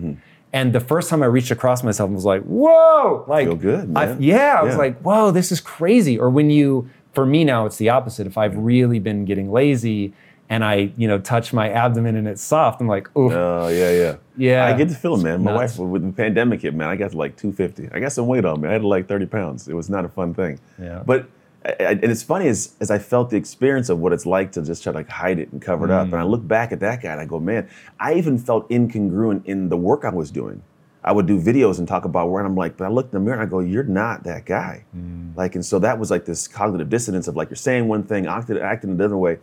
[0.52, 3.92] And the first time I reached across myself, I was like, "Whoa!" Like, Feel good,
[3.94, 4.16] I- man.
[4.22, 7.76] yeah, I was like, "Whoa, this is crazy." Or when you, for me now, it's
[7.76, 8.26] the opposite.
[8.26, 10.14] If I've really been getting lazy
[10.48, 13.90] and I, you know, touch my abdomen and it's soft, I'm like, "Ooh, Oh yeah,
[13.90, 14.16] yeah.
[14.36, 14.66] Yeah.
[14.66, 15.42] I get the feeling, man.
[15.42, 15.78] My Nuts.
[15.78, 17.88] wife, when the pandemic hit, man, I got to like 250.
[17.92, 18.68] I got some weight on me.
[18.68, 19.68] I had like 30 pounds.
[19.68, 20.60] It was not a fun thing.
[20.80, 21.02] Yeah.
[21.04, 21.28] But
[21.64, 24.52] I, I- and it's funny as as I felt the experience of what it's like
[24.52, 26.06] to just try to like hide it and cover it up.
[26.06, 26.30] And I mm.
[26.30, 29.76] look back at that guy and I go, man, I even felt incongruent in the
[29.76, 30.62] work I was doing.
[31.06, 33.12] I would do videos and talk about where, and I'm like, but I look in
[33.12, 34.84] the mirror and I go, you're not that guy.
[34.94, 35.36] Mm.
[35.36, 38.26] Like, and so that was like this cognitive dissonance of like you're saying one thing,
[38.26, 39.38] acting, acting a different way.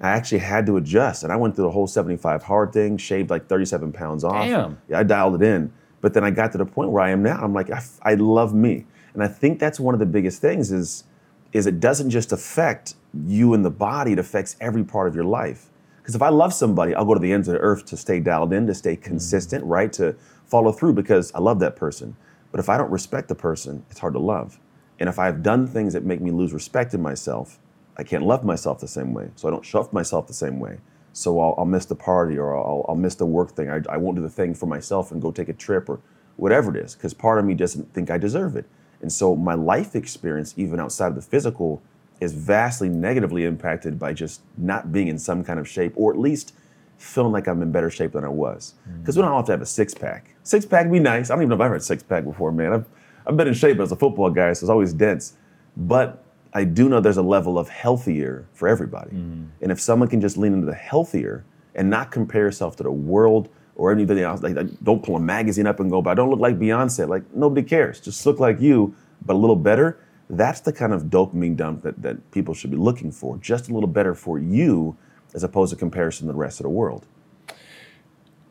[0.00, 3.30] I actually had to adjust, and I went through the whole 75 hard thing, shaved
[3.30, 4.44] like 37 pounds off.
[4.44, 4.80] Damn.
[4.88, 5.72] Yeah, I dialed it in.
[6.00, 7.40] But then I got to the point where I am now.
[7.42, 10.40] I'm like, I, f- I love me, and I think that's one of the biggest
[10.40, 11.04] things is,
[11.52, 12.94] is it doesn't just affect
[13.26, 15.70] you and the body; it affects every part of your life.
[16.00, 18.20] Because if I love somebody, I'll go to the ends of the earth to stay
[18.20, 19.02] dialed in, to stay mm.
[19.02, 19.92] consistent, right?
[19.94, 20.14] To
[20.46, 22.16] follow through because I love that person.
[22.50, 24.58] But if I don't respect the person, it's hard to love.
[24.98, 27.58] And if I've done things that make me lose respect in myself,
[27.98, 29.30] I can't love myself the same way.
[29.34, 30.78] So I don't for myself the same way.
[31.12, 33.70] So I'll, I'll miss the party or I'll, I'll miss the work thing.
[33.70, 36.00] I, I won't do the thing for myself and go take a trip or
[36.36, 38.66] whatever it is because part of me doesn't think I deserve it.
[39.00, 41.82] And so my life experience, even outside of the physical,
[42.20, 46.18] is vastly negatively impacted by just not being in some kind of shape or at
[46.18, 46.54] least
[46.98, 48.74] feeling like I'm in better shape than I was.
[48.88, 49.00] Mm.
[49.00, 50.34] Because we don't have to have a six pack.
[50.42, 51.30] Six pack would be nice.
[51.30, 52.72] I don't even know if I've had a six pack before, man.
[52.72, 52.86] I've,
[53.26, 55.34] I've been in shape as a football guy, so it's always dense.
[55.76, 59.10] But I do know there's a level of healthier for everybody.
[59.10, 59.44] Mm-hmm.
[59.62, 62.90] And if someone can just lean into the healthier and not compare yourself to the
[62.90, 66.14] world or anybody else, like, like, don't pull a magazine up and go, but I
[66.14, 67.06] don't look like Beyonce.
[67.08, 68.00] Like nobody cares.
[68.00, 70.00] Just look like you, but a little better.
[70.30, 73.38] That's the kind of dopamine dump that, that people should be looking for.
[73.38, 74.96] Just a little better for you
[75.34, 77.06] as opposed to comparison to the rest of the world.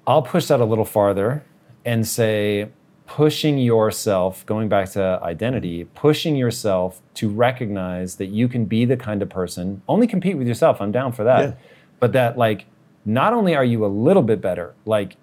[0.06, 1.44] I'll push that a little farther
[1.84, 2.70] and say
[3.08, 8.98] pushing yourself, going back to identity, pushing yourself to recognize that you can be the
[8.98, 11.42] kind of person, only compete with yourself, I'm down for that.
[11.42, 11.56] Yeah.
[12.00, 12.66] But that, like,
[13.06, 15.16] not only are you a little bit better, like,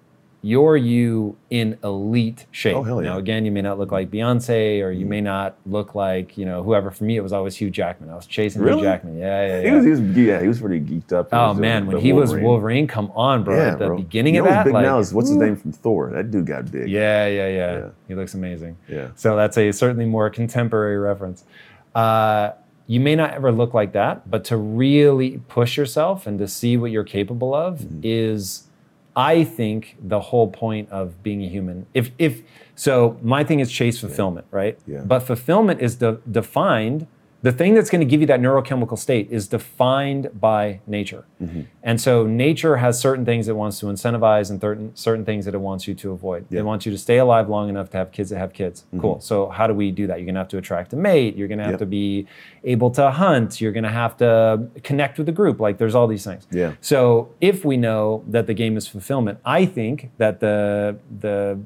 [0.45, 2.75] you're you in elite shape.
[2.75, 3.09] Oh, hell yeah.
[3.09, 6.45] Now, again, you may not look like Beyonce or you may not look like, you
[6.45, 6.91] know, whoever.
[6.91, 8.11] For me, it was always Hugh Jackman.
[8.11, 8.77] I was chasing Really?
[8.77, 9.17] Hugh Jackman.
[9.17, 9.69] Yeah, yeah, yeah.
[9.69, 11.31] He was, he was, yeah, he was pretty geeked up.
[11.31, 13.55] He oh, uh, man, when he was Wolverine, come on, bro.
[13.57, 13.97] Yeah, At the bro.
[13.97, 16.11] beginning you of that, what's big like, now is what's his name from Thor?
[16.11, 16.89] That dude got big.
[16.89, 17.89] Yeah, yeah, yeah, Yeah.
[18.07, 18.77] He looks amazing.
[18.87, 19.07] Yeah.
[19.15, 21.43] So that's a certainly more contemporary reference.
[21.95, 22.51] Uh,
[22.85, 26.77] you may not ever look like that, but to really push yourself and to see
[26.77, 28.01] what you're capable of Mm-hmm.
[28.03, 28.64] is,
[29.15, 31.85] I think, the whole point of being a human.
[31.93, 32.41] If if
[32.75, 34.77] so, my thing is chase fulfillment, right?
[34.85, 35.01] Yeah.
[35.05, 37.07] But fulfillment is de- defined
[37.45, 41.25] The thing that's going to give you that neurochemical state is defined by nature.
[41.39, 41.61] Mm-hmm.
[41.83, 45.53] And so nature has certain things it wants to incentivize and certain, certain things that
[45.53, 46.47] it wants you to avoid.
[46.49, 46.61] Yeah.
[46.61, 48.85] It wants you to stay alive long enough to have kids that have kids.
[48.99, 49.19] Cool.
[49.19, 50.17] So how do we do that?
[50.17, 51.35] You're going to have to attract a mate.
[51.37, 51.79] You're going to have Yep.
[51.81, 52.25] to be
[52.63, 53.61] able to hunt.
[53.61, 55.59] You're going to have to connect with the group.
[55.59, 56.47] Like there's all these things.
[56.49, 56.73] Yeah.
[56.81, 61.59] So if we know that the game is fulfillment, I think that the the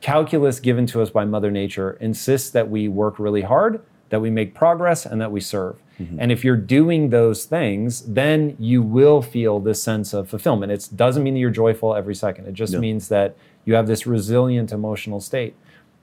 [0.00, 4.30] calculus given to us by Mother Nature insists that we work really hard, that we
[4.30, 5.76] make progress, and that we serve.
[6.00, 6.16] Mm-hmm.
[6.20, 10.72] And if you're doing those things, then you will feel this sense of fulfillment.
[10.72, 12.46] It doesn't mean that you're joyful every second.
[12.46, 12.80] It just No.
[12.80, 15.54] means that you have this resilient emotional state.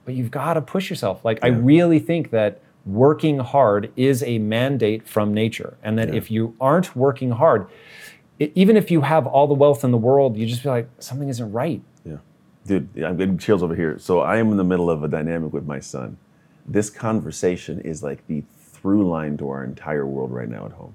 [0.04, 1.24] But you've got to push yourself.
[1.24, 6.30] Like I really think that working hard is a mandate from nature, and that if
[6.30, 7.66] you aren't working hard,
[8.40, 10.88] i- even if you have all the wealth in the world, you just feel like
[10.98, 11.82] something isn't right.
[12.06, 12.18] Yeah.
[12.66, 13.98] Dude, I'm getting chills over here.
[13.98, 16.16] So I am in the middle of a dynamic with my son.
[16.68, 20.94] This conversation is like the through line to our entire world right now at home.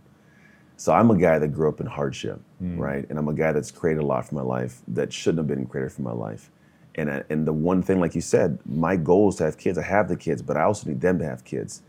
[0.77, 2.77] So I'm a guy that grew up in hardship, mm.
[2.77, 3.05] right?
[3.09, 5.65] And I'm a guy that's created a lot for my life that shouldn't have been
[5.65, 6.51] created for my life.
[6.95, 9.77] And, I, and the one thing, like you said, my goal is to have kids.
[9.77, 11.81] I have the kids, but I also need them to have kids.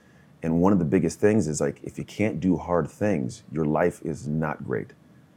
[0.42, 3.64] And one of the biggest things is like, if you can't do hard things, your
[3.64, 4.92] life is not great.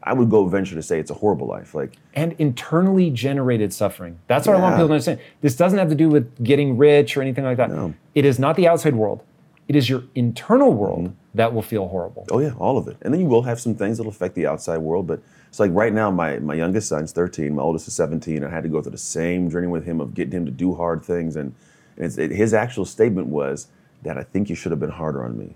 [0.10, 1.76] I would go venture to say it's a horrible life.
[1.76, 4.20] Like, and internally generated suffering.
[4.28, 5.20] That's what I want people to understand.
[5.42, 7.70] This doesn't have to do with getting rich or anything like that.
[7.70, 7.94] No.
[8.16, 9.24] It is not the outside world.
[9.68, 11.14] It is your internal world Mm-hmm.
[11.38, 12.26] that will feel horrible.
[12.32, 12.98] Oh yeah, all of it.
[13.02, 15.72] And then you will have some things that'll affect the outside world, but it's like
[15.74, 18.44] right now my my youngest son's 13, my oldest is 17.
[18.44, 20.74] I had to go through the same journey with him of getting him to do
[20.74, 21.54] hard things and,
[21.98, 23.68] and it's, it, his actual statement was,
[24.04, 25.56] that I think you should have been harder on me."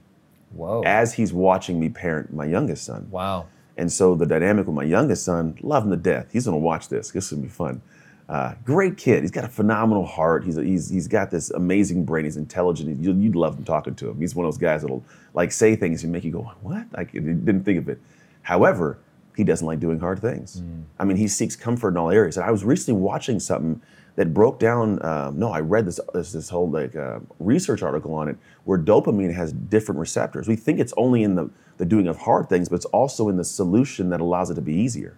[0.54, 0.84] Whoa.
[0.86, 3.08] As he's watching me parent my youngest son.
[3.10, 3.46] wow.
[3.82, 6.28] And so the dynamic with my youngest son, love him to death.
[6.32, 7.10] He's gonna watch this.
[7.10, 7.82] This is gonna be fun.
[8.30, 9.24] Uh, great kid.
[9.24, 10.44] He's got a phenomenal heart.
[10.44, 12.26] He's, he's he's got this amazing brain.
[12.26, 13.02] He's intelligent.
[13.04, 14.22] You, you'd love him talking to him.
[14.22, 17.06] He's one of those guys that'll like say things and make you go, "What?" I
[17.06, 18.00] didn't think of it.
[18.44, 19.00] However,
[19.36, 20.62] he doesn't like doing hard things.
[21.00, 22.38] I mean, he seeks comfort in all areas.
[22.38, 23.82] And I was recently watching something
[24.15, 25.04] that broke down.
[25.06, 28.78] Um, no, I read this this, this whole like uh, research article on it where
[28.78, 30.47] dopamine has different receptors.
[30.47, 33.38] We think it's only in the the doing of hard things, but it's also in
[33.38, 35.17] the solution that allows it to be easier.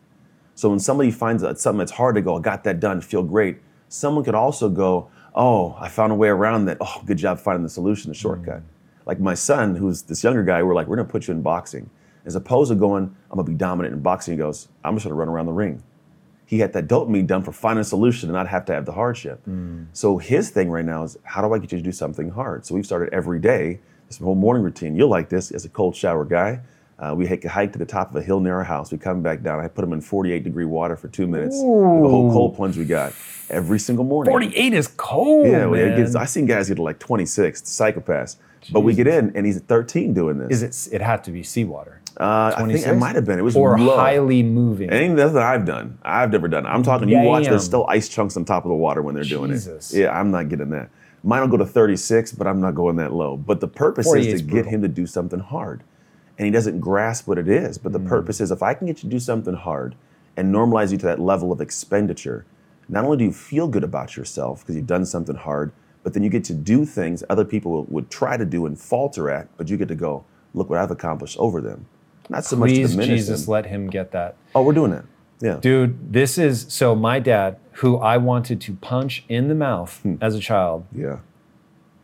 [0.55, 3.23] So when somebody finds that something that's hard to go, I got that done, feel
[3.23, 3.57] great.
[3.89, 6.77] Someone could also go, oh, I found a way around that.
[6.79, 8.61] Oh, good job finding the solution, the shortcut.
[9.05, 11.89] Like my son, who's this younger guy, we're like, we're gonna put you in boxing.
[12.25, 15.15] As opposed to going, I'm gonna be dominant in boxing, he goes, I'm just gonna
[15.15, 15.83] run around the ring.
[16.53, 18.91] He had that dopamine done for finding a solution and not have to have the
[18.91, 19.41] hardship.
[19.93, 22.63] So his thing right now is, how do I get you to do something hard?
[22.63, 24.95] So we've started every day, this whole morning routine.
[24.95, 26.59] You'll like this as a cold shower guy.
[26.99, 28.91] Uh, we hike, hike to the top of a hill near our house.
[28.91, 29.59] We come back down.
[29.59, 31.59] I put him in 48 degree water for two minutes.
[31.59, 33.13] The whole cold plunge we got
[33.49, 34.31] every single morning.
[34.31, 35.47] 48 is cold.
[35.47, 35.97] Yeah, well, man.
[35.97, 38.35] gets, I seen guys get to like 26, psychopaths.
[38.71, 40.61] But we get in, and he's 13 doing this.
[40.61, 40.95] Is it?
[40.95, 41.99] It had to be seawater.
[42.19, 43.39] Uh, I think it might have been.
[43.39, 43.95] It was or low.
[43.97, 44.89] highly moving.
[44.89, 46.65] Anything that I've done, I've never done.
[46.65, 46.69] it.
[46.69, 47.09] I'm talking.
[47.09, 47.45] You watch.
[47.45, 49.93] There's still ice chunks on top of the water when they're doing Jesus.
[49.93, 50.01] it.
[50.01, 50.89] Yeah, I'm not getting that.
[51.23, 53.37] Mine will go to 36, but I'm not going that low.
[53.37, 55.81] But the purpose is to get him to do something hard,
[56.37, 57.77] and he doesn't grasp what it is.
[57.77, 58.07] But the Mm.
[58.07, 59.95] purpose is, if I can get you to do something hard
[60.35, 62.45] and normalize you to that level of expenditure,
[62.89, 65.71] not only do you feel good about yourself because you've done something hard,
[66.03, 69.29] but then you get to do things other people would try to do and falter
[69.29, 71.85] at, but you get to go, look what I've accomplished over them.
[72.29, 73.51] Not so much to Please, diminish Jesus, them.
[73.51, 74.35] let him get that.
[74.55, 75.05] Oh, we're doing that.
[75.41, 75.57] Yeah.
[75.59, 80.15] Dude, this is so my dad, who I wanted to punch in the mouth Hmm.
[80.21, 81.17] as a child, Yeah.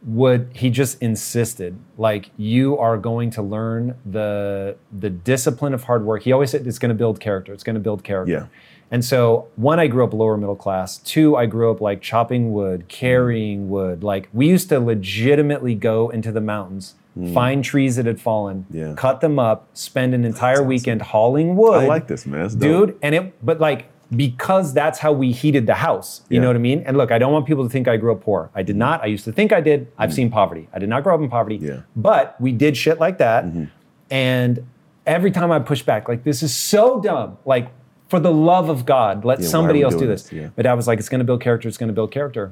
[0.06, 6.06] would he just insisted like you are going to learn the the discipline of hard
[6.06, 6.24] work.
[6.24, 7.54] He always said it's going to build character.
[7.54, 8.32] It's going to build character.
[8.32, 8.46] Yeah.
[8.92, 10.98] And so one, I grew up lower middle class.
[10.98, 14.04] Two, I grew up like chopping wood, carrying wood.
[14.04, 16.96] Like we used to legitimately go into the mountains,
[17.34, 18.78] find trees that had fallen, Hmm.
[18.78, 18.94] Yeah.
[18.96, 22.42] cut them up, spend an entire weekend hauling wood I like this, man.
[22.44, 22.88] That's dope.
[22.90, 22.98] dude.
[23.02, 26.22] And it, but like because that's how we heated the house.
[26.30, 26.42] You Yeah.
[26.42, 26.82] know what I mean?
[26.88, 28.50] And look, I don't want people to think I grew up poor.
[28.56, 29.04] I did not.
[29.04, 29.88] I used to think I did.
[30.00, 30.68] I've seen poverty.
[30.74, 31.60] I did not grow up in poverty.
[31.60, 31.68] Mm.
[31.68, 31.76] Yeah.
[31.96, 33.46] But we did shit like that.
[33.46, 33.66] Mm-hmm.
[34.10, 34.66] And
[35.06, 37.38] every time I push back, like this is so dumb.
[37.46, 37.70] Like
[38.08, 40.24] for the love of God, let Yeah, somebody else do this.
[40.24, 40.34] this?
[40.34, 40.48] Yeah.
[40.56, 41.68] But I was like, it's going to build character.
[41.68, 42.52] It's going to build character.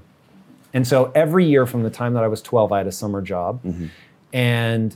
[0.76, 3.22] And so every year from the time that I was 12, I had a summer
[3.22, 3.64] job.
[3.64, 3.86] Mm-hmm.
[4.34, 4.96] And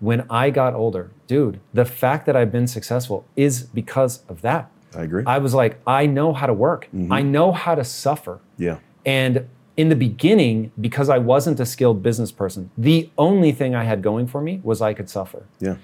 [0.00, 4.70] when I got older, dude, the fact that I've been successful is because of that.
[4.96, 5.24] I agree.
[5.26, 6.86] I was like, I know how to work.
[6.94, 7.12] Mm-hmm.
[7.12, 8.40] I know how to suffer.
[8.56, 8.78] yeah.
[9.04, 13.84] And in the beginning, because I wasn't a skilled business person, the only thing I
[13.84, 15.46] had going for me was I could suffer.
[15.60, 15.76] Yeah.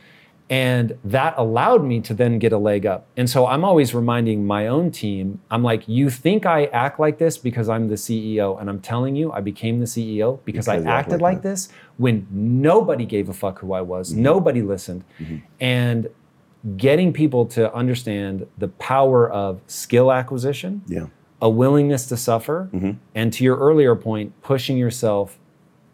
[0.51, 3.07] And that allowed me to then get a leg up.
[3.17, 7.17] And so I'm always reminding my own team, I'm like, you think I act like
[7.17, 8.61] this because I'm the CEO.
[8.61, 11.43] And I'm telling you, I became the CEO because, I Because act acted like like,
[11.43, 14.23] this when nobody gave a fuck who I was, Mm-hmm.
[14.23, 15.05] nobody listened.
[15.61, 16.09] And
[16.77, 21.07] getting people to understand the power of skill acquisition, Yeah.
[21.41, 22.91] a willingness to suffer, Mm-hmm.
[23.15, 25.39] and to your earlier point, pushing yourself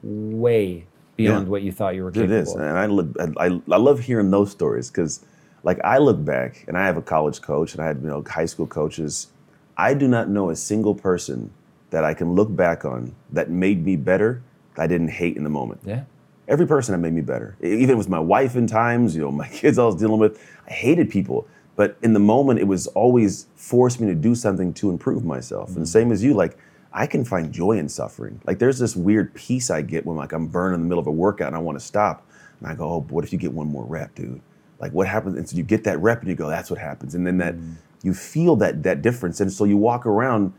[0.03, 0.87] way
[1.23, 1.51] beyond Yeah.
[1.51, 2.61] what you thought you were It capable is, of.
[2.61, 5.21] and I look, I, I love hearing those stories because,
[5.63, 8.25] like, I look back and I have a college coach and I had you know
[8.29, 9.29] high school coaches.
[9.77, 11.51] I do not know a single person
[11.91, 14.43] that I can look back on that made me better.
[14.75, 15.81] That I didn't hate in the moment.
[15.85, 16.05] Yeah.
[16.49, 19.49] Every person that made me better, even with my wife in times, you know, my
[19.61, 20.41] kids I was dealing with.
[20.69, 21.47] I hated people,
[21.77, 25.69] but in the moment, it was always forced me to do something to improve myself.
[25.69, 25.85] And mm-hmm.
[25.99, 26.57] same as you, like
[26.93, 28.41] I can find joy in suffering.
[28.45, 31.07] Like there's this weird peace I get when like I'm burning in the middle of
[31.07, 32.27] a workout and I want to stop,
[32.59, 34.41] and I go, oh, what if you get one more rep, dude?
[34.81, 35.37] Like what happens?
[35.37, 37.55] And so you get that rep and you go, that's what happens, and then that
[37.55, 37.75] mm.
[38.03, 40.53] you feel that that difference, and so you walk around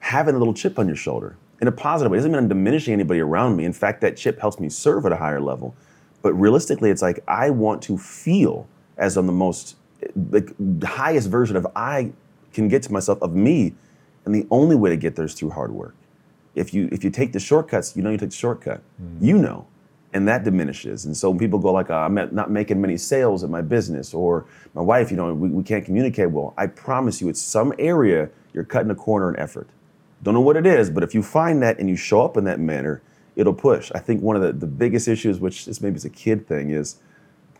[0.00, 2.16] having a little chip on your shoulder in a positive way.
[2.16, 3.64] It doesn't mean I'm diminishing anybody around me.
[3.64, 5.74] In fact, that chip helps me serve at a higher level.
[6.22, 8.66] But realistically, it's like I want to feel
[8.96, 12.12] as I'm the most eh, like highest version of I
[12.52, 13.74] can get to myself of me,
[14.26, 15.94] and the only way to get there is through hard work.
[16.54, 18.82] If you if you take the shortcuts, you know you take the shortcut.
[19.20, 19.66] You know,
[20.12, 21.04] and that diminishes.
[21.06, 24.12] And so when people go like, uh, I'm not- making many sales in my business,
[24.14, 26.54] or my wife, you know, we, we can't communicate well.
[26.56, 29.68] I promise you, it's some area you're cutting a corner in effort.
[30.22, 32.44] Don't know what it is, but if you find that and you show up in
[32.44, 33.02] that manner,
[33.36, 33.92] it'll push.
[33.94, 36.70] I think one of the, the biggest issues, which is maybe it's a kid thing,
[36.70, 36.96] is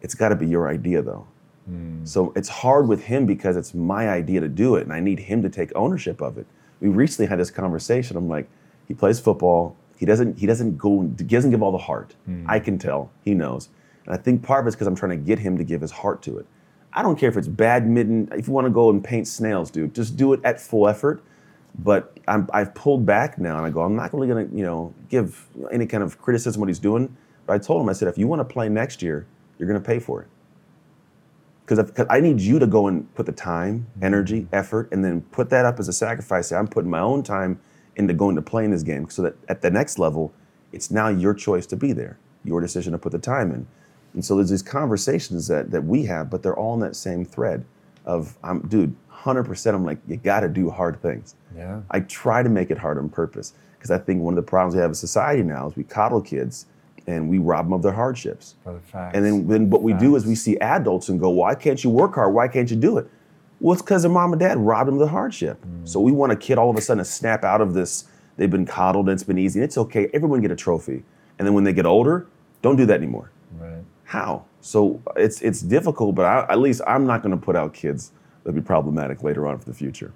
[0.01, 1.27] it's got to be your idea though.
[1.67, 2.05] Hmm.
[2.05, 5.19] So it's hard with him because it's my idea to do it, and I need
[5.19, 6.47] him to take ownership of it.
[6.81, 8.17] We recently had this conversation.
[8.17, 8.49] I'm like,
[8.87, 9.77] he plays football.
[9.99, 10.39] He doesn't.
[10.39, 11.03] He doesn't go.
[11.19, 12.15] He doesn't give all the heart.
[12.27, 12.45] Hmm.
[12.49, 13.11] I can tell.
[13.25, 13.69] He knows,
[14.05, 15.91] and I think part of it's because I'm trying to get him to give his
[15.91, 16.47] heart to it.
[16.93, 18.29] I don't care if it's badminton.
[18.33, 21.23] If you want to go and paint snails, dude, just do it at full effort.
[21.79, 24.65] But I'm, I've pulled back now, and I go, I'm not really going to, you
[24.65, 27.15] know, give any kind of criticism what he's doing.
[27.45, 29.27] But I told him, I said, if you want to play next year,
[29.59, 30.29] you're going to pay for it
[31.67, 34.05] because I need you to go and put the time, mm-hmm.
[34.05, 36.53] energy, effort, and then put that up as a sacrifice.
[36.53, 37.61] I'm putting my own time
[37.97, 40.33] into going to playing this game so that at the next level,
[40.73, 43.67] it's now your choice to be there, your decision to put the time in.
[44.15, 47.25] And so there's these conversations that, that we have, but they're all in that same
[47.25, 47.65] thread
[48.05, 51.35] of, I'm, dude, 100%, I'm like, you got to do hard things.
[51.57, 51.81] Yeah.
[51.91, 54.75] I try to make it hard on purpose because I think one of the problems
[54.75, 56.67] we have in society now is we coddle kids
[57.07, 58.57] and we rob them of their hardships.
[58.65, 59.17] For the facts.
[59.17, 61.91] And then, then what we do is we see adults and go, why can't you
[61.91, 62.35] work hard?
[62.35, 63.09] Why can't you do it?
[63.61, 65.65] Well, it's because their mom and dad robbed them of the hardship.
[65.65, 65.89] Mm.
[65.89, 68.05] So we want a kid all of a sudden to snap out of this.
[68.37, 69.61] They've been coddled and it's been easy.
[69.61, 70.11] And it's okay.
[70.13, 71.05] Everyone get a trophy.
[71.39, 72.27] And then when they get older,
[72.61, 73.31] don't do that anymore.
[73.59, 73.83] Right.
[74.05, 74.45] How?
[74.61, 78.13] So it's it's difficult, but I, at least I'm not going to put out kids
[78.43, 80.13] that'll be problematic later on for the future.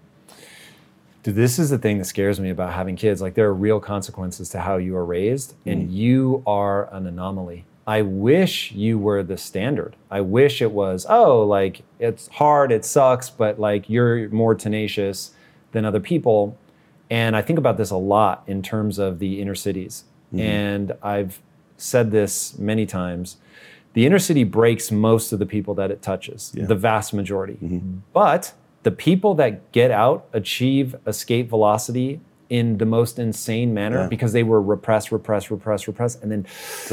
[1.22, 3.20] Dude, this is the thing that scares me about having kids.
[3.20, 5.92] Like, there are real consequences to how you are raised, and mm.
[5.92, 7.66] you are an anomaly.
[7.86, 9.96] I wish you were the standard.
[10.10, 15.32] I wish it was, oh, like, it's hard, it sucks, but like, you're more tenacious
[15.72, 16.56] than other people.
[17.10, 20.04] And I think about this a lot in terms of the inner cities.
[20.32, 20.40] Mm-hmm.
[20.40, 21.40] And I've
[21.76, 23.38] said this many times.
[23.94, 27.54] The inner city breaks most of the people that it touches, the vast majority.
[27.54, 27.98] Mm-hmm.
[28.12, 28.52] But
[28.82, 34.08] the people that get out achieve escape velocity in the most insane manner Yeah.
[34.08, 36.22] because they were repressed, repressed, repressed, repressed.
[36.22, 36.46] And then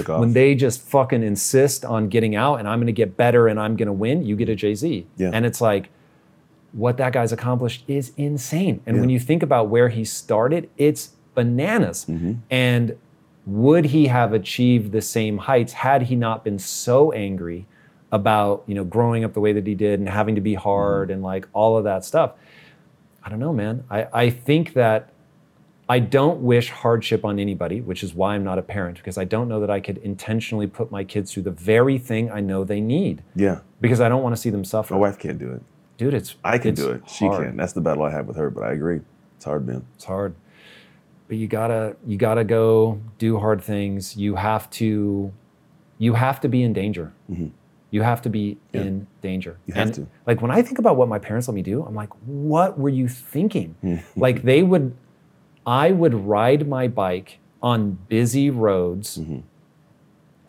[0.06, 3.76] when they just fucking insist on getting out and I'm gonna get better and I'm
[3.76, 5.08] gonna win, you get a Jay Z.
[5.18, 5.32] Yeah.
[5.34, 5.90] And it's like,
[6.74, 8.82] what that guy's accomplished is insane.
[8.86, 12.06] And when you think about where he started, it's bananas.
[12.08, 12.34] Mm-hmm.
[12.52, 12.98] And
[13.48, 17.66] would he have achieved the same heights had he not been so angry
[18.12, 21.10] about, you know, growing up the way that he did and having to be hard
[21.10, 21.16] mm-hmm.
[21.16, 22.34] and like all of that stuff?
[23.24, 23.84] I don't know, man.
[23.90, 25.12] I, I think that
[25.90, 29.24] I don't wish hardship on anybody, which is why I'm not a parent, because I
[29.24, 32.64] don't know that I could intentionally put my kids through the very thing I know
[32.64, 33.60] they need Yeah.
[33.80, 34.94] because I don't want to see them suffer.
[34.94, 35.62] My wife can't do it.
[35.98, 37.10] Dude, it's I can it's do it.
[37.10, 37.48] She hard.
[37.48, 37.58] can.
[37.58, 39.02] That's the battle I have with her, but I agree.
[39.38, 39.86] It's hard, man.
[39.96, 40.36] It's hard.
[41.28, 44.16] But you gotta you gotta go do hard things.
[44.16, 45.34] You have to
[45.98, 47.14] you have to be in danger.
[47.30, 47.48] Mm-hmm.
[47.90, 49.58] You have to be in danger.
[49.66, 50.08] You have and to.
[50.26, 52.90] like when I think about what my parents let me do, I'm like, what were
[52.90, 53.76] you thinking?
[54.16, 54.96] like they would
[55.66, 59.40] I would ride my bike on busy roads Mm-hmm.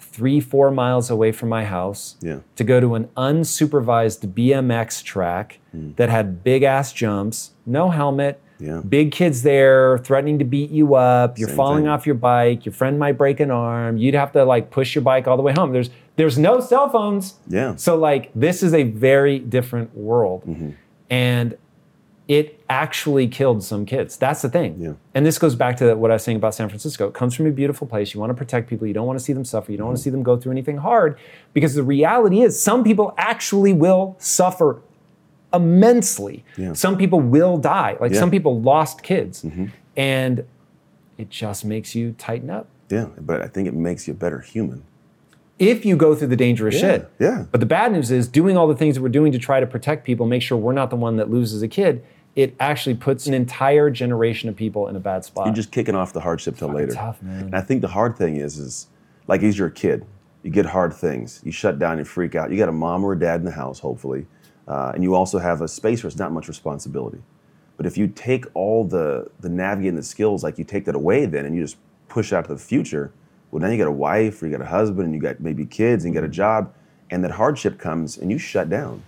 [0.01, 2.41] three, four miles away from my house Yeah.
[2.57, 5.91] to go to an unsupervised BMX track Hmm.
[5.97, 8.81] that had big ass jumps, no helmet, Yeah.
[8.89, 11.39] Big kids there threatening to beat you up.
[11.39, 11.89] You're Same falling thing.
[11.89, 12.67] off your bike.
[12.67, 13.97] Your friend might break an arm.
[13.97, 15.73] You'd have to like push your bike all the way home.
[15.73, 17.35] There's there's no cell phones.
[17.47, 17.77] Yeah.
[17.77, 20.43] So like this is a very different world.
[20.47, 20.71] Mm-hmm.
[21.11, 21.57] And
[22.29, 24.19] it actually killed some kids.
[24.19, 24.77] That's the thing.
[24.79, 24.93] Yeah.
[25.15, 27.09] And this goes back to what I was saying about San Francisco.
[27.09, 28.13] It comes from a beautiful place.
[28.13, 28.87] You want to protect people.
[28.87, 29.73] You don't want to see them suffer.
[29.73, 31.19] You don't want to see them go through anything hard
[31.55, 34.83] because the reality is some people actually will suffer
[35.55, 36.45] immensely.
[36.57, 36.73] Yeah.
[36.75, 37.97] Some people will die.
[38.01, 38.19] Like Yeah.
[38.21, 39.43] some people lost kids.
[39.43, 39.67] Mm-hmm.
[39.97, 40.45] And
[41.17, 42.69] it just makes you tighten up.
[42.91, 44.85] Yeah, but I think it makes you a better human.
[45.59, 47.11] If you go through the dangerous Yeah, shit.
[47.19, 47.45] yeah.
[47.51, 49.67] But the bad news is doing all the things that we're doing to try to
[49.67, 52.05] protect people, make sure we're not the one that loses a kid,
[52.37, 55.47] it actually puts an entire generation of people in a bad spot.
[55.47, 56.93] You're just kicking off the hardship till later.
[56.93, 57.47] tough, man.
[57.47, 58.87] And I think the hard thing is, is
[59.27, 60.07] like as you're a kid,
[60.45, 61.41] you get hard things.
[61.45, 62.53] You shut down, you freak out.
[62.53, 64.27] You got a mom or a dad in the house, hopefully,
[64.69, 67.19] uh, and you also have a space where it's not much responsibility.
[67.77, 71.27] But if you take all the the navigating the skills, like you take that away,
[71.27, 73.12] then and you just push out to the future,
[73.51, 75.64] well, then you got a wife, or you got a husband, and you got maybe
[75.64, 76.73] kids, and you got a job,
[77.11, 79.03] and that hardship comes, and you shut down.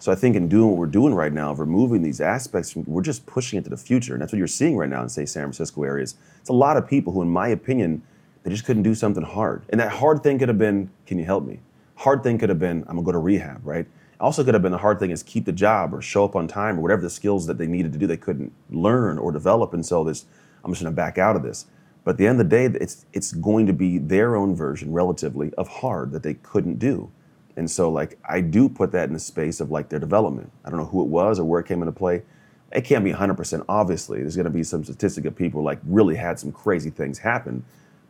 [0.00, 3.02] So I think in doing what we're doing right now, of removing these aspects, we're
[3.02, 5.24] just pushing it to the future, and that's what you're seeing right now in say
[5.24, 6.16] San Francisco areas.
[6.40, 8.02] It's a lot of people who, in my opinion,
[8.42, 11.24] they just couldn't do something hard, and that hard thing could have been, "Can you
[11.24, 11.60] help me?"
[11.96, 13.86] Hard thing could have been, "I'm gonna go to rehab," right?
[14.20, 16.48] Also could have been the hard thing is keep the job or show up on
[16.48, 19.72] time or whatever the skills that they needed to do they couldn't learn or develop,
[19.74, 20.26] and so this,
[20.64, 21.66] I'm just gonna back out of this.
[22.04, 24.92] But at the end of the day, it's it's going to be their own version,
[24.92, 27.10] relatively, of hard that they couldn't do.
[27.58, 30.52] And so, like, I do put that in the space of like their development.
[30.64, 32.22] I don't know who it was or where it came into play.
[32.70, 34.20] It can't be 100%, obviously.
[34.20, 37.64] There's going to be some statistic of people like really had some crazy things happen.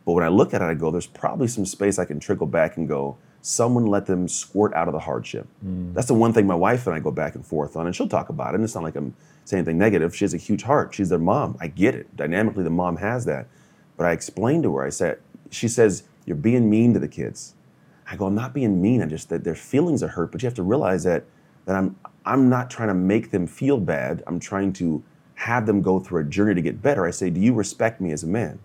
[0.05, 2.45] But when I look at it, I go, there's probably some space I can trickle
[2.45, 5.47] back and go, someone let them squirt out of the hardship.
[5.61, 5.93] Hmm.
[5.93, 8.07] That's the one thing my wife and I go back and forth on, and she'll
[8.07, 8.55] talk about it.
[8.55, 9.13] And it's not like I'm
[9.45, 10.15] saying anything negative.
[10.15, 10.93] She has a huge heart.
[10.93, 11.57] She's their mom.
[11.59, 12.15] I get it.
[12.15, 13.47] Dynamically, the mom has that.
[13.97, 15.19] But I explained to her, I said,
[15.49, 17.55] she says, You're being mean to the kids.
[18.09, 19.01] I go, I'm not being mean.
[19.01, 21.25] I just that their feelings are hurt, but you have to realize that
[21.65, 24.23] that I'm I'm not trying to make them feel bad.
[24.27, 25.03] I'm trying to
[25.35, 27.05] have them go through a journey to get better.
[27.05, 28.59] I say, Do you respect me as a man?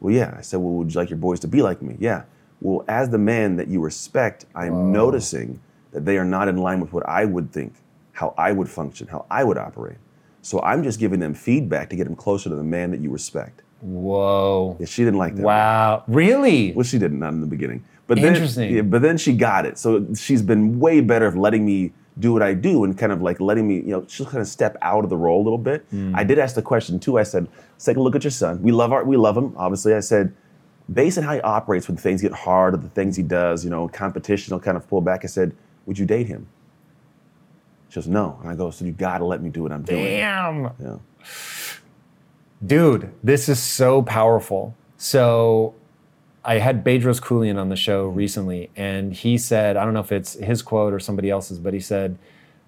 [0.00, 0.34] Well, yeah.
[0.36, 1.96] I said, Well, would you like your boys to be like me?
[1.98, 2.24] Yeah.
[2.60, 5.60] Well, as the man that you respect, I'm noticing
[5.92, 7.74] that they are not in line with what I would think,
[8.12, 9.98] how I would function, how I would operate.
[10.42, 13.10] So I'm just giving them feedback to get them closer to the man that you
[13.10, 13.62] respect.
[13.80, 14.76] Whoa.
[14.80, 15.42] Yeah, she didn't like that.
[15.42, 16.04] Wow.
[16.06, 16.72] Really?
[16.72, 17.84] Well, she didn't, not in the beginning.
[18.06, 18.74] But then, Interesting.
[18.74, 19.78] yeah, but then she got it.
[19.78, 23.20] So she's been way better of letting me do what I do and kind of
[23.20, 25.58] like letting me, you know, she'll kind of step out of the role a little
[25.58, 25.84] bit.
[25.90, 26.14] Hmm.
[26.14, 27.18] I did ask the question too.
[27.18, 28.62] I said, let's take a look at your son.
[28.62, 29.94] We love our, we love him, obviously.
[29.94, 30.34] I said,
[30.92, 33.70] based on how he operates when things get hard or the things he does, you
[33.70, 35.24] know, competition will kind of pull back.
[35.24, 36.46] I said, would you date him?
[37.88, 38.38] She goes, no.
[38.40, 40.04] And I go, so you gotta let me do what I'm doing.
[40.04, 40.70] Damn.
[40.80, 40.96] Yeah.
[42.64, 44.74] Dude, this is so powerful.
[44.96, 45.74] So
[46.44, 50.12] I had Bedros Keuilian on the show recently, and he said, I don't know if
[50.12, 52.18] it's his quote or somebody else's, but he said,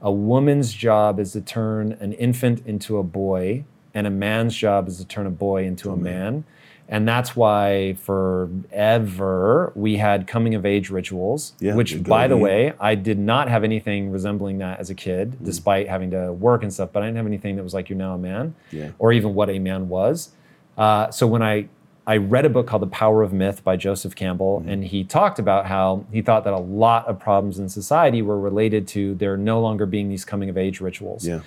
[0.01, 3.65] a woman's job is to turn an infant into a boy,
[3.95, 6.03] and a man's job is to turn a boy into a mm-hmm.
[6.03, 6.45] man.
[6.91, 12.73] And that's why forever we had coming of age rituals, Yeah, which, by the way,
[12.81, 15.45] I did not have anything resembling that as a kid, Mm.
[15.45, 16.91] despite having to work and stuff.
[16.93, 18.91] But I didn't have anything that was like you're now a man, Yeah.
[18.99, 20.31] or even what a man was.
[20.77, 21.69] Uh, so when I
[22.07, 24.69] I read a book called The Power of Myth by Joseph Campbell, Mm-hmm.
[24.71, 28.41] and he talked about how he thought that a lot of problems in society were
[28.41, 31.29] related to there no longer being these coming of age rituals.
[31.29, 31.41] Yeah.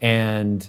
[0.00, 0.68] And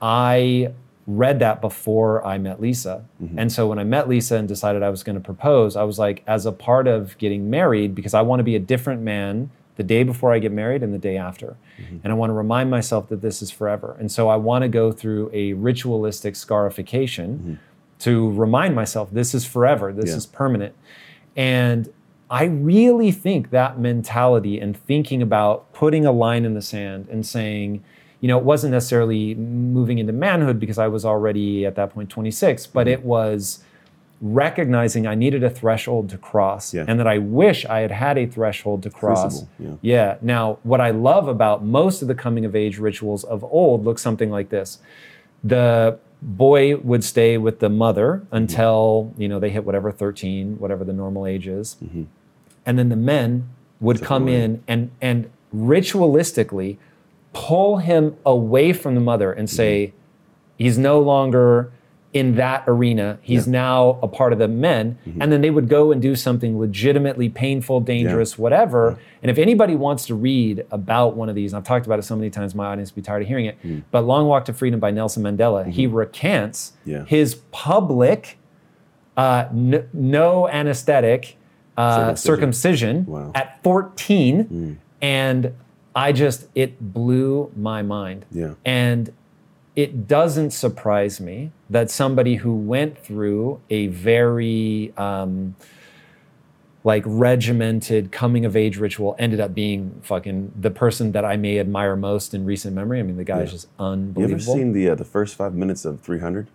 [0.00, 0.72] I
[1.06, 3.04] read that before I met Lisa.
[3.22, 3.38] Mm-hmm.
[3.38, 5.98] And so when I met Lisa and decided I was going to propose, I was
[5.98, 9.50] like, as a part of getting married, because I want to be a different man
[9.76, 11.56] the day before I get married and the day after.
[11.80, 11.98] Mm-hmm.
[12.04, 13.96] And I want to remind myself that this is forever.
[13.98, 17.54] And so I want to go through a ritualistic scarification mm-hmm.
[18.00, 20.16] to remind myself this is forever, this Yeah.
[20.16, 20.74] is permanent.
[21.36, 21.88] And
[22.30, 27.26] I really think that mentality and thinking about putting a line in the sand and
[27.26, 27.82] saying,
[28.22, 32.08] you know, it wasn't necessarily moving into manhood because I was already at that point
[32.08, 32.92] 26, but Mm-hmm.
[32.94, 33.62] it was
[34.24, 36.84] recognizing I needed a threshold to cross Yeah.
[36.86, 39.22] and that I wish I had had a threshold to cross.
[39.40, 39.74] Crucible, yeah.
[39.82, 40.16] Yeah.
[40.22, 43.98] Now, what I love about most of the coming of age rituals of old look
[43.98, 44.78] something like this.
[45.42, 50.84] The boy would stay with the mother until, you know, they hit whatever 13, whatever
[50.84, 51.76] the normal age is.
[52.64, 53.48] And then the men
[53.80, 54.40] would come away.
[54.42, 56.76] in and and ritualistically
[57.32, 59.96] pull him away from the mother and say, mm-hmm.
[60.64, 61.72] he's no longer
[62.12, 63.18] in that arena.
[63.22, 64.98] He's now a part of the men.
[65.06, 65.22] Mm-hmm.
[65.22, 68.98] And then they would go and do something legitimately painful, dangerous, whatever.
[69.22, 72.02] And if anybody wants to read about one of these, and I've talked about it
[72.02, 73.62] so many times, my audience will be tired of hearing it.
[73.62, 73.84] Mm.
[73.90, 75.96] But Long Walk to Freedom by Nelson Mandela, he mm-hmm.
[75.96, 77.06] recants Yeah.
[77.06, 78.38] his public,
[79.16, 81.38] uh, n- no anesthetic
[81.78, 83.32] uh, circumcision, Wow.
[83.34, 84.44] at 14.
[84.44, 84.76] Mm.
[85.00, 85.54] And
[85.94, 88.24] I just, it blew my mind.
[88.30, 88.54] Yeah.
[88.64, 89.12] And
[89.74, 95.54] it doesn't surprise me that somebody who went through a very um,
[96.84, 101.58] like regimented coming of age ritual ended up being fucking the person that I may
[101.58, 102.98] admire most in recent memory.
[102.98, 104.28] I mean, the guy is just unbelievable.
[104.28, 106.48] You ever seen the uh, the first five minutes of 300?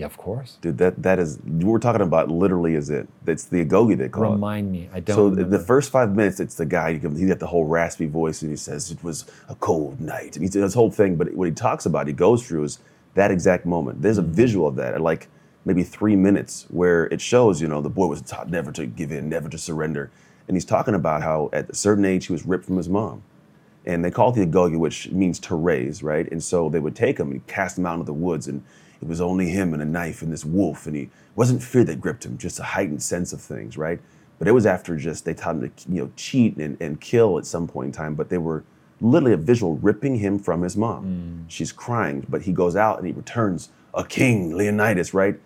[0.00, 0.58] Yeah, of course.
[0.62, 2.30] Dude, that that is we're talking about.
[2.30, 3.08] Literally, is it?
[3.24, 4.36] That's the agoge they call it.
[4.36, 4.90] Remind me.
[4.94, 5.16] I don't.
[5.16, 5.58] So the, remember.
[5.58, 6.94] the first five minutes, it's the guy.
[6.94, 10.36] He He's got the whole raspy voice, and he says it was a cold night,
[10.36, 11.16] and he says this whole thing.
[11.16, 12.80] But what he talks about, he goes through is
[13.14, 14.02] that exact moment.
[14.02, 14.32] There's a Mm-hmm.
[14.32, 15.28] visual of that at like
[15.66, 19.12] maybe three minutes, where it shows, you know, the boy was taught never to give
[19.12, 20.10] in, never to surrender,
[20.48, 23.22] and he's talking about how at a certain age he was ripped from his mom,
[23.86, 26.30] and they call it the agoge, which means to raise, right?
[26.32, 28.64] And so they would take him and cast him out into the woods, and
[29.02, 32.00] it was only him and a knife and this wolf, and he wasn't fear that
[32.00, 34.00] gripped him, just a heightened sense of things, right?
[34.38, 37.38] But it was after just they taught him to you know cheat and, and kill
[37.38, 38.64] at some point in time, but they were
[39.00, 41.44] literally a visual ripping him from his mom.
[41.46, 41.50] Mm.
[41.50, 45.38] She's crying, but he goes out and he returns a king, Leonidas, right?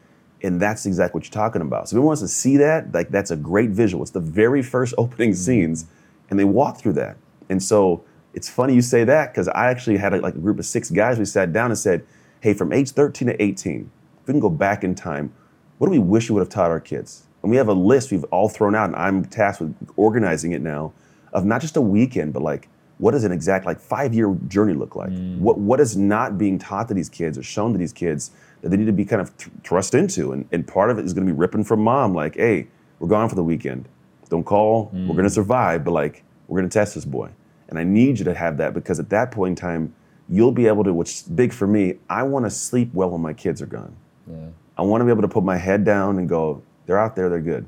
[0.43, 1.89] And that's exactly what you're talking about.
[1.89, 4.03] So if anyone wants to see that, like that's a great visual.
[4.03, 5.37] It's the very first opening mm.
[5.37, 5.87] scenes,
[6.31, 7.17] and they walk through that.
[7.49, 10.59] And so it's funny you say that because I actually had a, like a group
[10.59, 11.19] of six guys.
[11.19, 12.05] We sat down and said,
[12.45, 13.91] "Hey, from age 13 to 18,
[14.21, 15.33] if we can go back in time,
[15.79, 18.11] what do we wish we would have taught our kids?" And we have a list
[18.11, 20.93] we've all thrown out, and I'm tasked with organizing it now,
[21.33, 22.69] of not just a weekend, but like
[22.99, 25.11] what does an exact like five year journey look like?
[25.11, 25.39] Mm.
[25.39, 28.31] What what is not being taught to these kids or shown to these kids
[28.61, 30.33] that they need to be kind of th- thrust into?
[30.33, 32.69] And and part of it is going to be ripping from mom, like, hey,
[32.99, 33.89] we're gone for the weekend.
[34.29, 34.91] Don't call.
[34.93, 35.35] We're going to mm.
[35.35, 37.31] survive, but like we're going to test this boy.
[37.69, 39.95] And I need you to have that because at that point in time,
[40.29, 40.93] you'll be able to.
[40.93, 41.95] Which is big for me.
[42.09, 43.95] I want to sleep well when my kids are gone.
[44.29, 44.49] Yeah.
[44.77, 47.29] I want to be able to put my head down and go, they're out there,
[47.29, 47.67] they're good.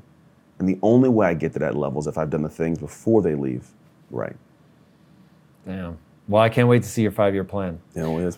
[0.59, 2.79] And the only way I get to that level is if I've done the things
[2.79, 3.67] before they leave.
[4.09, 4.35] Right.
[5.65, 5.97] Damn.
[6.27, 7.79] Well, I can't wait to see your five year plan.
[7.95, 8.37] Know, it's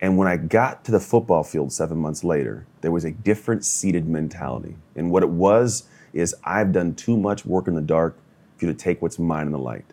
[0.00, 3.64] And when I got to the football field seven months later, there was a different
[3.64, 4.76] seated mentality.
[4.94, 8.16] And what it was is I've done too much work in the dark
[8.56, 9.84] for you to take what's mine in the light.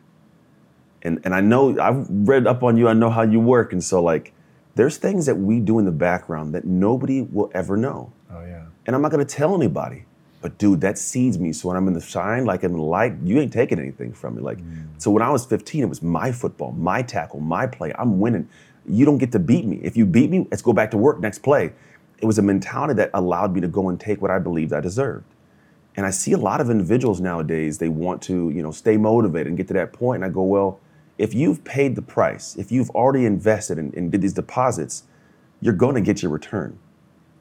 [1.02, 3.74] And and I know I've read up on you, I know how you work.
[3.74, 4.34] And so like
[4.76, 8.12] there's things that we do in the background that nobody will ever know.
[8.32, 8.66] Oh yeah.
[8.86, 10.06] And I'm not gonna tell anybody.
[10.42, 11.54] But dude, that seeds me.
[11.54, 14.36] So when I'm in the shine, like in the light, you ain't taking anything from
[14.36, 14.42] me.
[14.42, 14.88] Like, mm.
[14.98, 17.94] so when I was 15, it was my football, my tackle, my play.
[17.98, 18.50] I'm winning.
[18.88, 19.80] You don't get to beat me.
[19.84, 21.74] If you beat me, let's go back to work, next play.
[22.20, 24.82] It was a mentality that allowed me to go and take what I believed I
[24.82, 25.26] deserved.
[25.96, 29.48] And I see a lot of individuals nowadays, they want to, you know, stay motivated
[29.48, 30.24] and get to that point.
[30.24, 30.80] And I go, well,
[31.18, 35.04] if you've paid the price, if you've already invested and, and did these deposits,
[35.62, 36.80] you're going to get your return.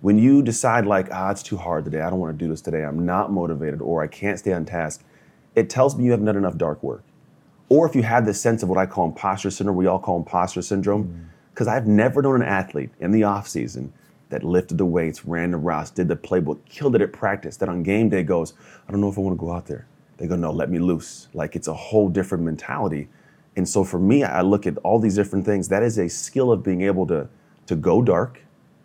[0.02, 2.60] When you decide like, ah, it's too hard today, I don't want to do this
[2.60, 5.02] today, I'm not motivated, or I can't stay on task,
[5.54, 7.04] it tells me you haven't done enough dark work.
[7.68, 10.18] Or if you have this sense of what I call imposter syndrome, we all call
[10.18, 13.92] imposter syndrome, Because I've never known an athlete in the off season
[14.30, 17.68] that lifted the weights, ran the routes, did the playbook, killed it at practice, that
[17.68, 18.54] on game day goes,
[18.88, 19.86] I don't know if I want to go out there.
[20.16, 21.28] They go, no, let me loose.
[21.34, 23.08] Like it's a whole different mentality.
[23.56, 25.68] And so for me, I look at all these different things.
[25.68, 27.28] That is a skill of being able to
[27.66, 28.40] to go dark,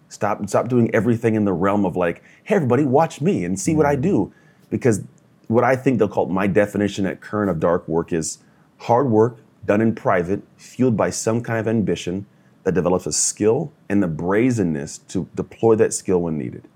[0.10, 3.74] stop stop doing everything in the realm of like, hey everybody, watch me and see
[3.74, 4.02] what I mm-hmm.
[4.02, 4.34] do.
[4.70, 5.04] Because
[5.48, 8.40] what I think they'll call my definition at current of dark work is
[8.80, 12.26] hard work done in private, fueled by some kind of ambition
[12.68, 16.68] that develops a skill and the brazenness to deploy that skill when needed.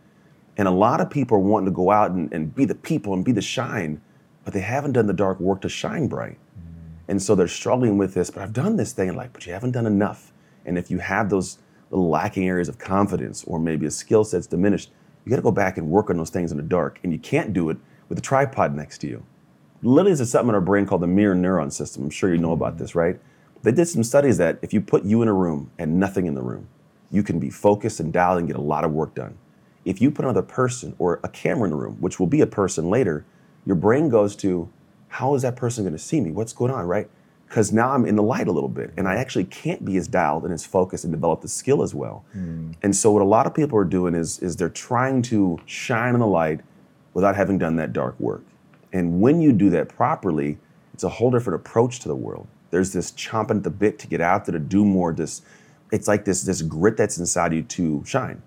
[0.55, 3.13] And a lot of people are wanting to go out and, and be the people
[3.13, 3.99] and be the shine,
[4.45, 6.37] but they haven't done the dark work to shine bright.
[6.37, 7.09] Mm.
[7.09, 9.71] And so they're struggling with this, but I've done this thing, like, but you haven't
[9.71, 10.31] done enough.
[10.65, 11.57] And if you have those
[11.89, 14.91] little lacking areas of confidence or maybe a skill set's diminished,
[15.25, 17.01] you gotta go back and work on those things in the dark.
[17.03, 17.75] And you can't do it
[18.07, 19.25] with a tripod next to you.
[19.83, 22.03] Literally, there's something in our brain called the mirror neuron system.
[22.03, 22.77] I'm sure you know about mm.
[22.77, 23.19] this, right?
[23.63, 26.33] They did some studies that if you put you in a room and nothing in
[26.33, 26.67] the room,
[27.11, 29.37] you can be focused and dialed and get a lot of work done.
[29.85, 32.47] If you put another person or a camera in the room, which will be a
[32.47, 33.25] person later,
[33.65, 34.69] your brain goes to,
[35.09, 36.31] how is that person going to see me?
[36.31, 37.09] What's going on, right?
[37.47, 40.07] Because now I'm in the light a little bit and I actually can't be as
[40.07, 42.23] dialed and as focused and develop the skill as well.
[42.31, 42.71] Hmm.
[42.81, 46.13] And so what a lot of people are doing is, is they're trying to shine
[46.13, 46.61] in the light
[47.13, 48.43] without having done that dark work.
[48.93, 50.59] And when you do that properly,
[50.93, 52.47] it's a whole different approach to the world.
[52.71, 55.13] There's this chomping at the bit to get out there to do more.
[55.13, 55.41] This,
[55.91, 58.41] it's like this this grit that's inside you to shine.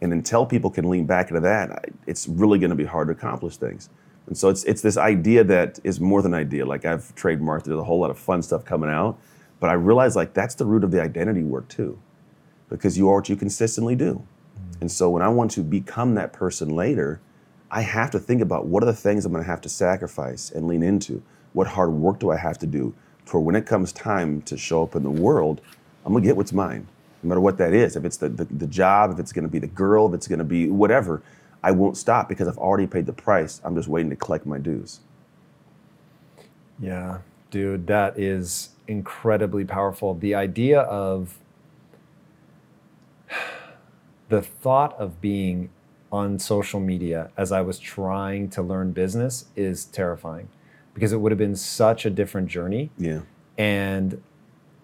[0.00, 3.12] And until people can lean back into that, it's really going to be hard to
[3.12, 3.88] accomplish things.
[4.26, 6.64] And so it's it's this idea that is more than idea.
[6.66, 9.18] Like I've trademarked, there's a whole lot of fun stuff coming out,
[9.58, 11.98] but I realize like that's the root of the identity work too,
[12.68, 14.14] because you are what you consistently do.
[14.14, 14.82] Mm.
[14.82, 17.20] And so when I want to become that person later,
[17.70, 20.50] I have to think about what are the things I'm going to have to sacrifice
[20.50, 21.22] and lean into.
[21.52, 22.94] What hard work do I have to do
[23.32, 25.62] for when it comes time to show up in the world?
[26.04, 26.86] I'm to get what's mine,
[27.22, 27.96] no matter what that is.
[27.96, 30.44] If it's the, the, the job, if it's to be the girl, if it's to
[30.44, 31.22] be whatever,
[31.62, 33.62] I won't stop because I've already paid the price.
[33.64, 35.00] I'm just waiting to collect my dues.
[36.78, 37.20] Yeah,
[37.50, 40.12] dude, that is incredibly powerful.
[40.12, 41.38] The idea of
[44.28, 45.70] the thought of being
[46.10, 50.50] on social media as I was trying to learn business is terrifying
[50.94, 52.90] because it would have been such a different journey.
[52.98, 53.20] Yeah.
[53.58, 54.22] And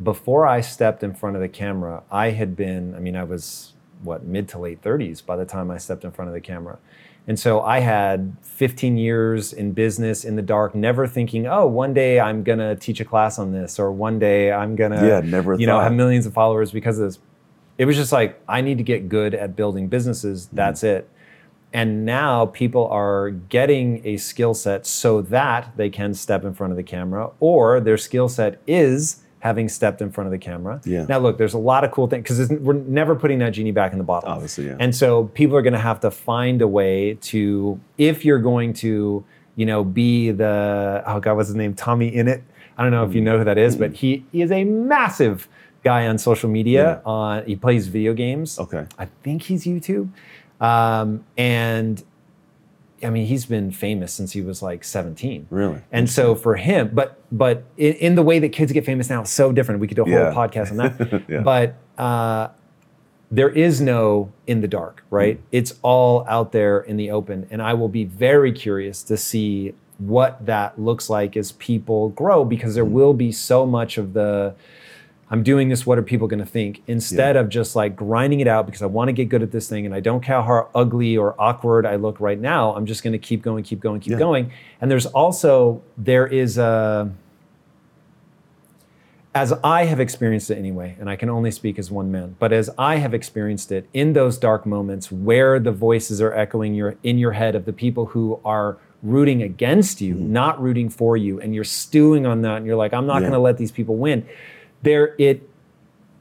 [0.02, 3.74] before I stepped in front of the camera, I had been, I mean, I was
[4.02, 6.78] what, mid to late 30s by the time I stepped in front of the camera.
[7.26, 11.92] And so I had 15 years in business in the dark, never thinking, oh, one
[11.92, 15.06] day I'm going to teach a class on this, or one day I'm going to,
[15.06, 17.18] Yeah, never you know, have millions of followers because of this.
[17.76, 20.46] It was just like, I need to get good at building businesses.
[20.46, 20.56] Mm-hmm.
[20.56, 21.10] That's it.
[21.72, 26.72] And now people are getting a skill set so that they can step in front
[26.72, 30.80] of the camera, or their skill set is having stepped in front of the camera.
[30.84, 31.04] Yeah.
[31.08, 33.92] Now, look, there's a lot of cool things because we're never putting that genie back
[33.92, 34.30] in the bottle.
[34.30, 34.76] Obviously, yeah.
[34.80, 38.72] And so people are going to have to find a way to, if you're going
[38.74, 42.42] to, you know, be the oh god, what's his name, TommyInnit.
[42.76, 45.48] I don't know if you know who that is, but he is a massive
[45.82, 47.02] guy on social media.
[47.04, 48.58] On uh, he plays video games.
[48.58, 48.86] Okay.
[48.98, 50.10] I think he's YouTube.
[50.60, 52.02] Um, and
[53.02, 55.46] I mean, he's been famous since he was like 17.
[55.50, 55.80] Really?
[55.92, 59.20] And so for him, but but in, in the way that kids get famous now,
[59.20, 59.80] it's so different.
[59.80, 60.32] We could do a whole Yeah.
[60.34, 61.22] podcast on that.
[61.28, 61.40] Yeah.
[61.42, 62.48] But uh,
[63.30, 65.38] there is no in the dark, right?
[65.52, 69.74] It's all out there in the open, and I will be very curious to see
[69.98, 74.54] what that looks like as people grow, because there will be so much of the
[75.30, 75.84] I'm doing this.
[75.84, 76.82] What are people going to think?
[76.86, 79.68] Instead of just like grinding it out because I want to get good at this
[79.68, 82.74] thing and I don't care how ugly or awkward I look right now.
[82.74, 84.18] I'm just going to keep going, keep going, keep Yeah.
[84.18, 84.52] going.
[84.80, 87.12] And there's also there is a
[89.34, 92.52] as I have experienced it anyway, and I can only speak as one man, but
[92.52, 96.96] as I have experienced it in those dark moments where the voices are echoing your
[97.02, 100.32] in your head of the people who are rooting against you, mm-hmm.
[100.32, 103.28] not rooting for you, and you're stewing on that, and you're like, I'm not Yeah.
[103.28, 104.26] going to let these people win.
[104.82, 105.48] There, it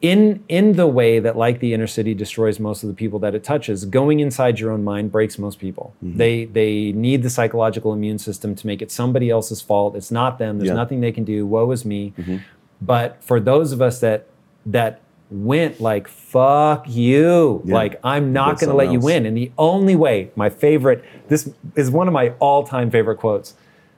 [0.01, 3.33] in in the way that like the inner city destroys most of the people that
[3.33, 7.91] it touches going inside your own mind breaks most people they they need the psychological
[7.93, 10.75] immune system to make it somebody else's fault it's not them there's Yeah.
[10.75, 12.13] nothing they can do woe is me
[12.79, 14.27] but for those of us that
[14.67, 15.01] that
[15.31, 17.73] went like fuck you Yeah.
[17.73, 19.05] like i'm not going to let something you else.
[19.05, 23.55] win and the only way my favorite this is one of my all-time favorite quotes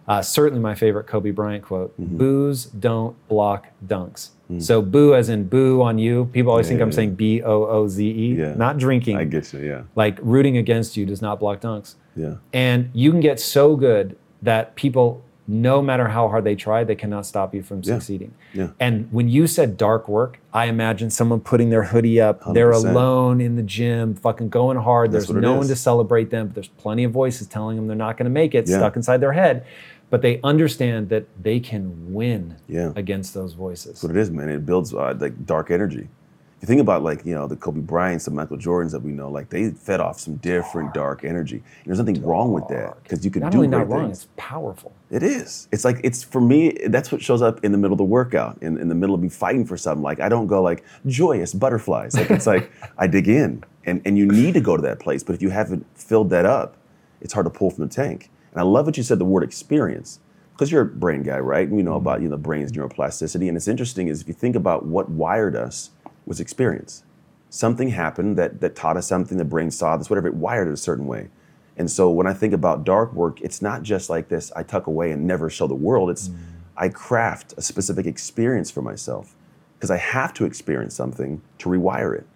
[0.08, 2.18] uh, certainly my favorite Kobe Bryant quote: Mm-hmm.
[2.18, 6.26] "Boos don't block dunks." So boo, as in boo on you.
[6.34, 6.70] People always Mm.
[6.70, 6.96] Yeah, think yeah, I'm yeah.
[6.96, 8.56] saying B O O Z E, Yeah.
[8.56, 9.16] not drinking.
[9.18, 9.60] I get you.
[9.60, 9.82] Yeah.
[9.96, 11.96] Like rooting against you does not block dunks.
[12.16, 12.36] Yeah.
[12.52, 15.22] And you can get so good that people
[15.52, 18.32] no matter how hard they try, they cannot stop you from succeeding.
[18.54, 18.68] Yeah.
[18.80, 22.42] And when you said dark work, I imagine someone putting their hoodie up.
[22.54, 25.12] They're alone in the gym, fucking going hard.
[25.12, 27.96] That's There's no one to celebrate them, but there's plenty of voices telling them they're
[27.98, 28.78] not going to make it, Yeah.
[28.78, 29.64] stuck inside their head.
[30.10, 32.94] But they understand that they can win Yeah.
[32.96, 33.86] against those voices.
[33.94, 34.50] That's what it is, man.
[34.50, 36.10] It builds uh, like dark energy.
[36.58, 39.12] If you think about like you know the Kobe Bryants, the Michael Jordans that we
[39.12, 41.56] know, like they fed off some different dark energy.
[41.56, 44.28] And there's nothing wrong with that because you can Not do only not wrong, it's
[44.36, 44.92] powerful.
[45.10, 45.70] It is.
[45.72, 46.72] It's like it's for me.
[46.88, 49.22] That's what shows up in the middle of the workout, in, in the middle of
[49.22, 50.04] me fighting for something.
[50.04, 52.14] Like I don't go like joyous butterflies.
[52.16, 55.24] Like it's like I dig in, and and you need to go to that place.
[55.24, 56.76] But if you haven't filled that up,
[57.22, 58.30] it's hard to pull from the tank.
[58.52, 59.20] And I love what you said.
[59.20, 60.20] The word experience,
[60.54, 61.68] because you're a brain guy, right?
[61.68, 62.08] And you know mm-hmm.
[62.08, 63.48] about you know the brain's neuroplasticity.
[63.48, 65.92] And it's interesting is if you think about what wired us
[66.26, 67.04] was experience.
[67.50, 69.38] Something happened that that taught us something.
[69.38, 70.28] The brain saw this, whatever.
[70.28, 71.30] It wired it a certain way.
[71.78, 74.88] And so when I think about dark work, it's not just like this I tuck
[74.88, 76.10] away and never show the world.
[76.10, 76.38] It's mm.
[76.78, 79.36] I craft a specific experience for myself
[79.76, 82.28] because I have to experience something to rewire it.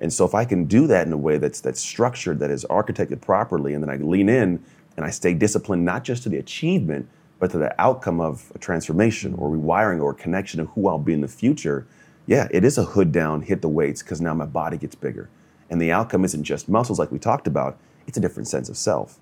[0.00, 2.64] And so if I can do that in a way that's that's structured, that is
[2.70, 4.62] architected properly, and then I lean in
[5.00, 8.58] and I stay disciplined not just to the achievement, but to the outcome of a
[8.58, 11.86] transformation or rewiring or connection of who I'll be in the future,
[12.26, 15.30] yeah, it is a hood down, hit the weights, because now my body gets bigger.
[15.70, 18.76] And the outcome isn't just muscles like we talked about, it's a different sense of
[18.76, 19.18] self.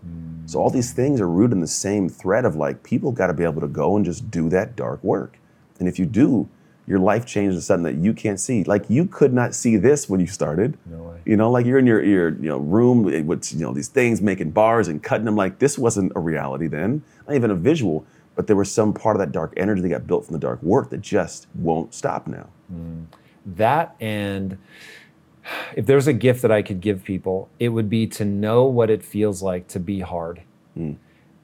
[0.47, 0.97] So all these mm.
[0.97, 3.68] things are rooted in the same thread of like people got to be able to
[3.68, 5.39] go and just do that dark work.
[5.79, 6.49] And if you do,
[6.89, 8.64] your life changes to something that you can't see.
[8.64, 10.78] Like you could not see this when you started.
[10.86, 11.20] No way.
[11.26, 13.89] You know, like you're in your, your you know room eh, with you know these
[13.89, 15.36] things, making bars and cutting them.
[15.36, 18.07] Like this wasn't a reality then, not even a visual.
[18.34, 20.62] But there was some part of that dark energy that got built from the dark
[20.62, 22.49] work that just won't stop now.
[22.72, 23.07] Mm.
[23.47, 24.59] that and
[25.74, 28.91] if there's a gift that I could give people, it would be to know what
[28.91, 30.43] it feels like to be hard.
[30.76, 30.97] Mm.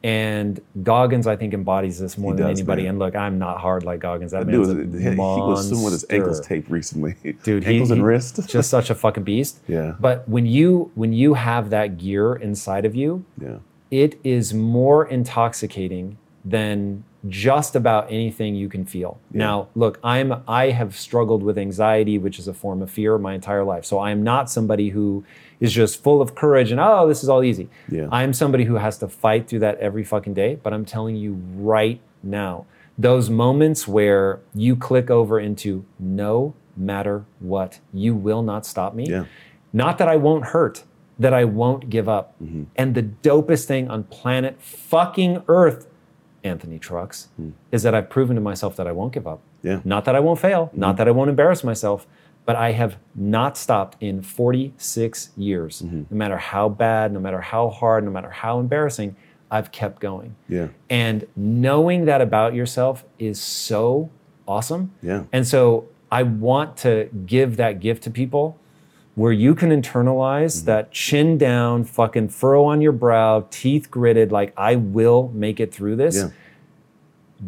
[0.05, 2.83] And Goggins, I think, embodies this more He than does, anybody.
[2.83, 2.91] man.
[2.91, 4.33] And look, I'm not hard like Goggins.
[4.33, 7.15] That dude was, he, was swimming with his ankles taped recently.
[7.43, 8.39] Dude, he- ankles and he- wrist.
[8.49, 9.61] just such a fucking beast.
[9.67, 9.95] Yeah.
[9.99, 13.61] But when you when you have that gear inside of you, yeah.
[13.91, 19.19] it is more intoxicating than just about anything you can feel.
[19.33, 23.33] Now, look, I'm I have struggled with anxiety, which is a form of fear, my
[23.33, 23.87] entire life.
[23.87, 25.25] So I am not somebody who
[25.65, 27.69] is just full of courage and oh, this is all easy.
[27.89, 28.07] Yeah.
[28.13, 30.57] I'm somebody who has to fight through that every fucking day.
[30.63, 32.67] But I'm telling you right now,
[32.99, 39.09] those moments where you click over into no matter what, you will not stop me.
[39.09, 39.25] Yeah.
[39.73, 40.85] Not that I won't hurt,
[41.19, 42.35] that I won't give up.
[42.43, 42.65] Mm-hmm.
[42.77, 45.89] And the dopest thing on planet fucking Earth,
[46.45, 47.29] Anthony Trucks,
[47.73, 49.41] is that I've proven to myself that I won't give up.
[49.63, 49.77] Yeah.
[49.77, 49.89] Mm-hmm.
[49.89, 52.07] Not that I won't fail, not that I won't embarrass myself,
[52.47, 55.83] but I have not stopped in 46 years.
[55.83, 56.03] Mm-hmm.
[56.11, 59.17] No matter how bad, no matter how hard, no matter how embarrassing,
[59.51, 60.37] I've kept going.
[60.49, 60.69] Yeah.
[60.91, 64.11] And knowing that about yourself is so
[64.47, 64.93] awesome.
[65.03, 65.25] Yeah.
[65.33, 68.59] And so I want to give that gift to people
[69.15, 70.67] where you can internalize Mm-hmm.
[70.67, 75.73] that chin down, fucking furrow on your brow, teeth gritted, like I will make it
[75.73, 76.17] through this.
[76.17, 76.31] Yeah.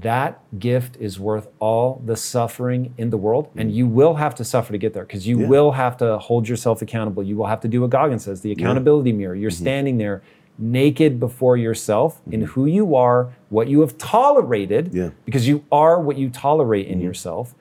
[0.00, 3.48] That gift is worth all the suffering in the world.
[3.56, 3.76] And Mm-hmm.
[3.78, 5.46] you will have to suffer to get there because you Yeah.
[5.48, 7.22] will have to hold yourself accountable.
[7.22, 9.34] You will have to do what Goggins says the accountability mirror.
[9.34, 9.62] You're Mm-hmm.
[9.62, 10.22] standing there
[10.58, 15.10] naked before yourself in who you are, what you have tolerated, Yeah.
[15.24, 17.54] because you are what you tolerate in yourself.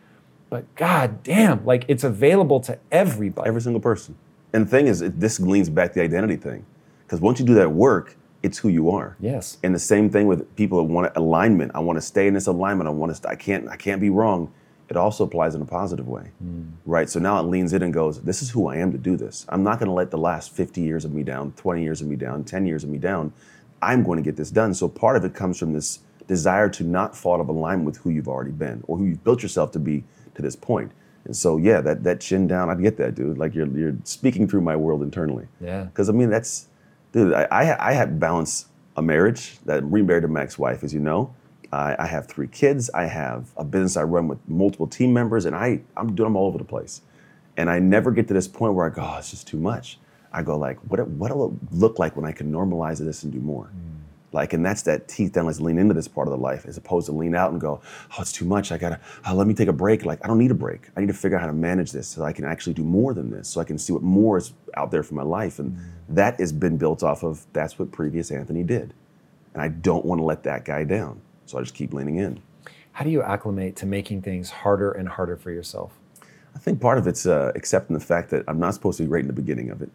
[0.49, 3.47] But god damn, like it's available to everybody.
[3.47, 4.15] Every single person.
[4.53, 6.65] And the thing is, it, this leans back to the identity thing.
[7.05, 8.15] Because once you do that work,
[8.45, 9.17] it's who you are.
[9.19, 9.57] yes.
[9.63, 11.71] And the same thing with people that want alignment.
[11.73, 12.87] I want to stay in this alignment.
[12.87, 13.15] I want to.
[13.15, 13.67] St- I can't.
[13.67, 14.53] I can't be wrong.
[14.87, 16.65] It also applies in a positive way, hmm.
[16.85, 17.09] right?
[17.09, 18.21] So now it leans in and goes.
[18.21, 19.43] This is who I am to do this.
[19.49, 22.07] I'm not going to let the last 50 years of me down, 20 years of
[22.07, 23.33] me down, 10 years of me down.
[23.81, 24.75] I'm going to get this done.
[24.75, 27.97] So part of it comes from this desire to not fall out of alignment with
[27.97, 30.03] who you've already been or who you've built yourself to be
[30.35, 30.91] to this point.
[31.23, 33.39] And so yeah, that that chin down, I get that, dude.
[33.39, 35.47] Like you're you're speaking through my world internally.
[35.59, 35.85] Yeah.
[35.85, 36.67] Because I mean, that's,
[37.15, 37.33] dude.
[37.33, 41.33] I I, I had balance a marriage that remarried to my ex-wife, as you know.
[41.71, 42.89] I, I have three kids.
[42.93, 46.35] I have a business I run with multiple team members, and I I'm doing them
[46.35, 47.01] all over the place.
[47.57, 49.97] And I never get to this point where I go, oh, it's just too much.
[50.31, 53.39] I go like, what what'll it look like when I can normalize this and do
[53.39, 53.65] more?
[53.65, 53.94] Mm.
[54.35, 55.45] Like, and that's that teeth down.
[55.45, 57.79] Let's lean into this part of the life, as opposed to lean out and go,
[58.11, 58.69] oh, it's too much.
[58.73, 60.05] I gotta oh, let me take a break.
[60.05, 60.89] Like, I don't need a break.
[60.97, 63.13] I need to figure out how to manage this so I can actually do more
[63.13, 65.57] than this, so I can see what more is out there for my life.
[65.57, 65.77] And
[66.09, 68.93] that has been built off of that's what previous Anthony did,
[69.53, 71.21] and I don't want to let that guy down.
[71.45, 72.41] So I just keep leaning in.
[72.91, 75.93] How do you acclimate to making things harder and harder for yourself?
[76.53, 79.09] I think part of it's uh, accepting the fact that I'm not supposed to be
[79.09, 79.91] great in the beginning of it.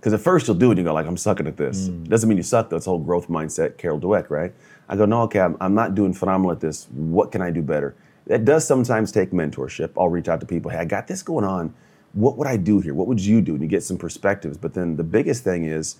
[0.00, 1.90] Because at first you'll do it and you go like, I'm sucking at this.
[1.90, 2.08] Mm.
[2.08, 2.76] Doesn't mean you suck though.
[2.76, 4.54] It's whole growth mindset, Carol Dweck, right?
[4.88, 6.88] I go, no, okay, I'm, I'm not doing phenomenal at this.
[6.90, 7.94] What can I do better?
[8.26, 9.90] That does sometimes take mentorship.
[9.98, 10.70] I'll reach out to people.
[10.70, 11.74] Hey, I got this going on.
[12.14, 12.94] What would I do here?
[12.94, 13.52] What would you do?
[13.52, 14.56] And you get some perspectives.
[14.56, 15.96] But then the biggest thing is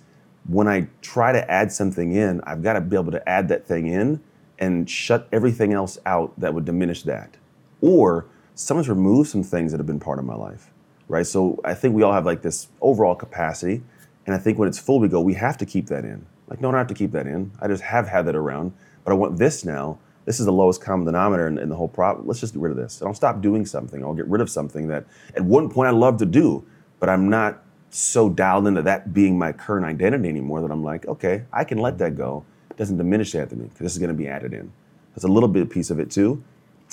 [0.47, 3.65] when I try to add something in, I've got to be able to add that
[3.67, 4.19] thing in
[4.59, 7.37] and shut everything else out that would diminish that.
[7.81, 8.25] Or
[8.55, 10.71] someone's removed some things that have been part of my life,
[11.11, 11.27] right?
[11.27, 13.83] So I think we all have like this overall capacity.
[14.25, 16.25] And I think when it's full, we go, we have to keep that in.
[16.47, 17.51] Like, no, I don't have to keep that in.
[17.59, 19.99] I just have had that around, but I want this now.
[20.25, 22.27] This is the lowest common denominator in, in the whole problem.
[22.27, 23.01] Let's just get rid of this.
[23.01, 24.03] I'll stop doing something.
[24.03, 25.05] I'll get rid of something that
[25.35, 26.65] at one point I loved to do,
[26.99, 31.05] but I'm not so dialed into that being my current identity anymore that I'm like,
[31.07, 32.45] okay, I can let that go.
[32.69, 34.71] It doesn't diminish Anthony because this is going to be added in.
[35.13, 36.41] That's a little bit piece of it too.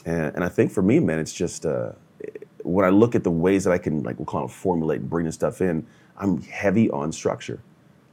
[0.05, 1.93] And, and I think for me, man, it's just uh,
[2.69, 5.09] when I look at the ways that I can, like, we'll call it formulate and
[5.09, 7.61] bring this stuff in, I'm heavy on structure.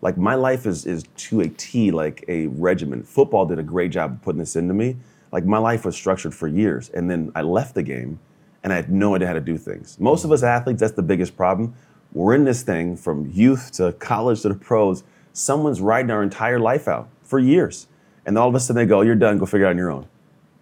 [0.01, 3.07] Like, my life is, is to a T, like a regiment.
[3.07, 4.97] Football did a great job of putting this into me.
[5.31, 6.89] Like, my life was structured for years.
[6.89, 8.19] And then I left the game
[8.63, 9.99] and I had no idea how to do things.
[9.99, 11.75] Most of us athletes, that's the biggest problem.
[12.13, 15.03] We're in this thing from youth to college to the pros.
[15.33, 17.87] Someone's riding our entire life out for years.
[18.25, 19.91] And all of a sudden they go, You're done, go figure it out on your
[19.91, 20.07] own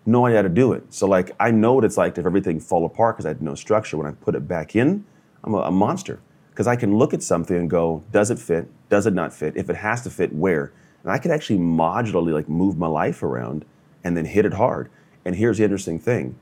[0.05, 0.93] no idea how to do it.
[0.93, 3.55] So like I know what it's like if everything fall apart because I had no
[3.55, 3.97] structure.
[3.97, 5.05] When I put it back in,
[5.43, 8.69] I'm a, a monster because I can look at something and go, does it fit?
[8.89, 9.55] Does it not fit?
[9.55, 10.71] If it has to fit, where?
[11.03, 13.65] And I can actually modularly like move my life around
[14.03, 14.89] and then hit it hard.
[15.25, 16.37] And here's the interesting thing: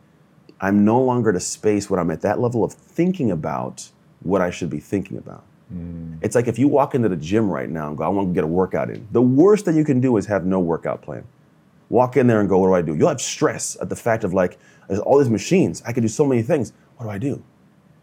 [0.59, 3.89] I'm no longer at a space where I'm at that level of thinking about
[4.21, 5.43] what I should be thinking about.
[5.73, 6.19] Mm.
[6.21, 8.33] It's like if you walk into the gym right now and go, I want to
[8.33, 9.07] get a workout in.
[9.11, 11.23] The worst that you can do is have no workout plan
[11.91, 12.95] walk in there and go, what do I do?
[12.95, 15.83] You'll have stress at the fact of like, there's all these machines.
[15.85, 16.71] I can do so many things.
[16.95, 17.43] What do I do?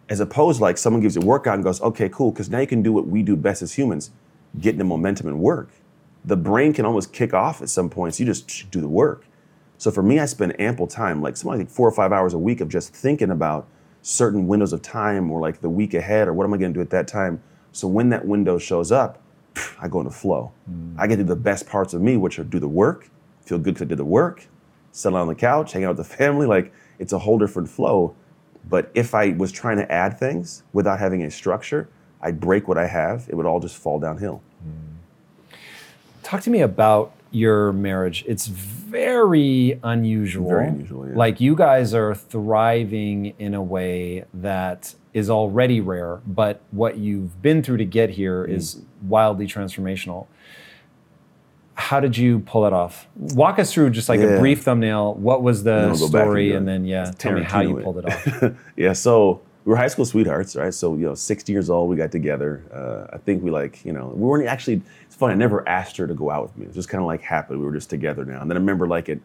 [0.09, 2.67] As opposed like someone gives you a workout and goes, okay, cool, because now you
[2.67, 4.11] can do what we do best as humans,
[4.61, 5.71] get the momentum and work.
[6.25, 8.21] The brain can almost kick off at some points.
[8.21, 9.25] You just do the work.
[9.79, 12.39] So for me, I spend ample time, like something like four or five hours a
[12.39, 13.67] week of just thinking about
[14.03, 16.77] certain windows of time or like the week ahead or what am I going to
[16.77, 17.43] do at that time.
[17.73, 19.23] So when that window shows up,
[19.81, 20.53] I go into flow.
[20.71, 20.97] Mm.
[20.99, 23.09] I get to do the best parts of me, which are do the work,
[23.49, 24.47] feel good because I did the work,
[24.93, 26.47] settle on the couch, hang out with the family.
[26.47, 28.15] Like it's a whole different flow.
[28.69, 31.89] But if I was trying to add things without having a structure,
[32.21, 33.27] I'd break what I have.
[33.29, 34.43] It would all just fall downhill.
[36.23, 38.25] Talk to me about your marriage.
[38.27, 40.49] It's very unusual.
[40.51, 41.15] Very unusual, yeah.
[41.17, 47.41] Like you guys are thriving in a way that is already rare, but what you've
[47.41, 48.51] been through to get here Mm.
[48.51, 50.27] is wildly transformational.
[51.79, 53.07] How did you pull it off?
[53.15, 55.15] Walk us through just like a brief thumbnail.
[55.15, 57.61] What was the then we'll go back and story, and then yeah, tell me how
[57.61, 58.43] you Tarantino pulled it it.
[58.43, 58.53] off.
[58.77, 60.75] yeah, so we were high school sweethearts, right?
[60.75, 62.65] So you know, 60 years old, we got together.
[62.75, 64.83] Uh, I think we like, you know, we weren't actually.
[65.05, 65.35] It's funny.
[65.35, 66.67] I never asked her to go out with me.
[66.67, 67.61] It just kind of like happened.
[67.61, 68.41] We were just together now.
[68.41, 69.21] And then I remember like at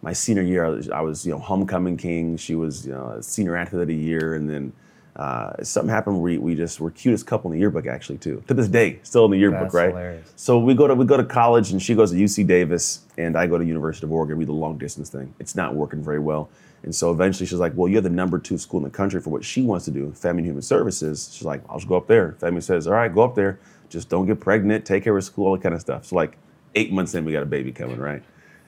[0.00, 2.38] my senior year, I was, I was you know homecoming king.
[2.38, 4.72] She was you know senior athlete of the year, and then.
[5.16, 6.22] Uh, something happened.
[6.22, 8.42] We, we just were cutest couple in the yearbook actually too.
[8.46, 9.88] To this day, still in the yearbook, That's right?
[9.88, 10.32] hilarious.
[10.36, 13.36] So we go to we go to college, and she goes to UC Davis, and
[13.36, 14.38] I go to University of Oregon.
[14.38, 15.34] We do the long distance thing.
[15.40, 16.48] It's not working very well,
[16.84, 19.30] and so eventually she's like, "Well, you're the number two school in the country for
[19.30, 22.06] what she wants to do, Family and Human Services." She's like, "I'll just go up
[22.06, 23.58] there." Family says, "All right, go up there.
[23.88, 24.84] Just don't get pregnant.
[24.84, 26.36] Take care of school, all that kind of stuff." So like
[26.76, 28.22] eight months in, we got a baby coming, right?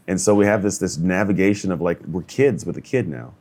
[0.09, 3.35] And so we have this this navigation of like we're kids with a kid now.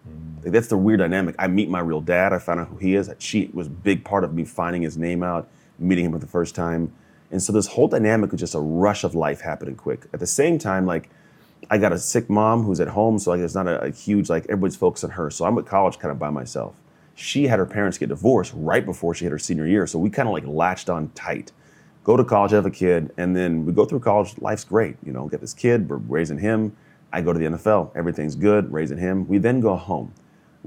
[0.44, 1.36] Like, that's the weird dynamic.
[1.40, 2.34] I meet my real dad.
[2.34, 3.12] I found out who he is.
[3.20, 6.28] She was a big part of me finding his name out, meeting him for the
[6.28, 6.94] first time.
[7.32, 10.08] And so this whole dynamic was just a rush of life happening quick.
[10.14, 11.10] At the same time, like
[11.70, 14.30] I got a sick mom who's at home, so like it's not a, a huge
[14.30, 15.30] like everybody's focused on her.
[15.30, 16.76] So I'm at college kind of by myself.
[17.16, 20.10] She had her parents get divorced right before she hit her senior year, so we
[20.10, 21.52] kind of like latched on tight.
[22.04, 24.36] Go to college, have a kid, and then we go through college.
[24.40, 25.28] Life's great, you know.
[25.28, 26.76] Get this kid, we're raising him.
[27.12, 29.28] I go to the NFL, everything's good, raising him.
[29.28, 30.14] We then go home.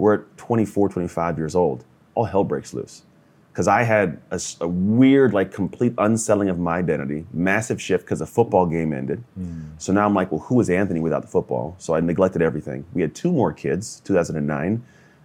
[0.03, 1.85] We're at 24, 25 years old.
[2.17, 3.05] All hell breaks loose
[3.53, 4.21] because I had
[4.61, 9.23] a weird, like, complete unselling of my identity, massive shift because a football game ended.
[9.35, 9.61] Hmm.
[9.79, 11.77] So now I'm like, well, who is Anthony without the football?
[11.79, 12.85] So I neglected everything.
[12.95, 14.83] We had two more kids, 2009.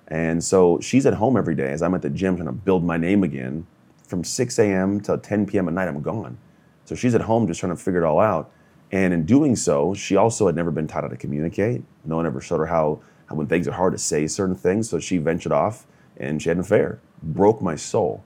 [0.09, 2.83] And so she's at home every day as I'm at the gym trying to build
[2.83, 3.65] my name again.
[4.03, 5.01] From 6 a.m.
[5.01, 5.67] till 10 p.m.
[5.69, 6.37] at night, I'm gone.
[6.85, 8.51] So she's at home just trying to figure it all out.
[8.91, 11.83] And in doing so, she also had never been taught how to communicate.
[12.05, 14.89] No one ever showed her how when things are hard to say certain things.
[14.89, 15.85] So she ventured off
[16.17, 16.99] and she had an affair.
[17.21, 18.23] Broke my soul.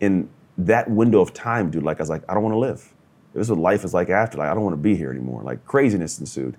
[0.00, 0.28] In
[0.58, 2.92] that window of time, dude, like I was like, I don't want to live.
[3.32, 4.38] This is what life is like after.
[4.38, 5.42] Like, I don't want to be here anymore.
[5.42, 6.56] Like craziness ensued.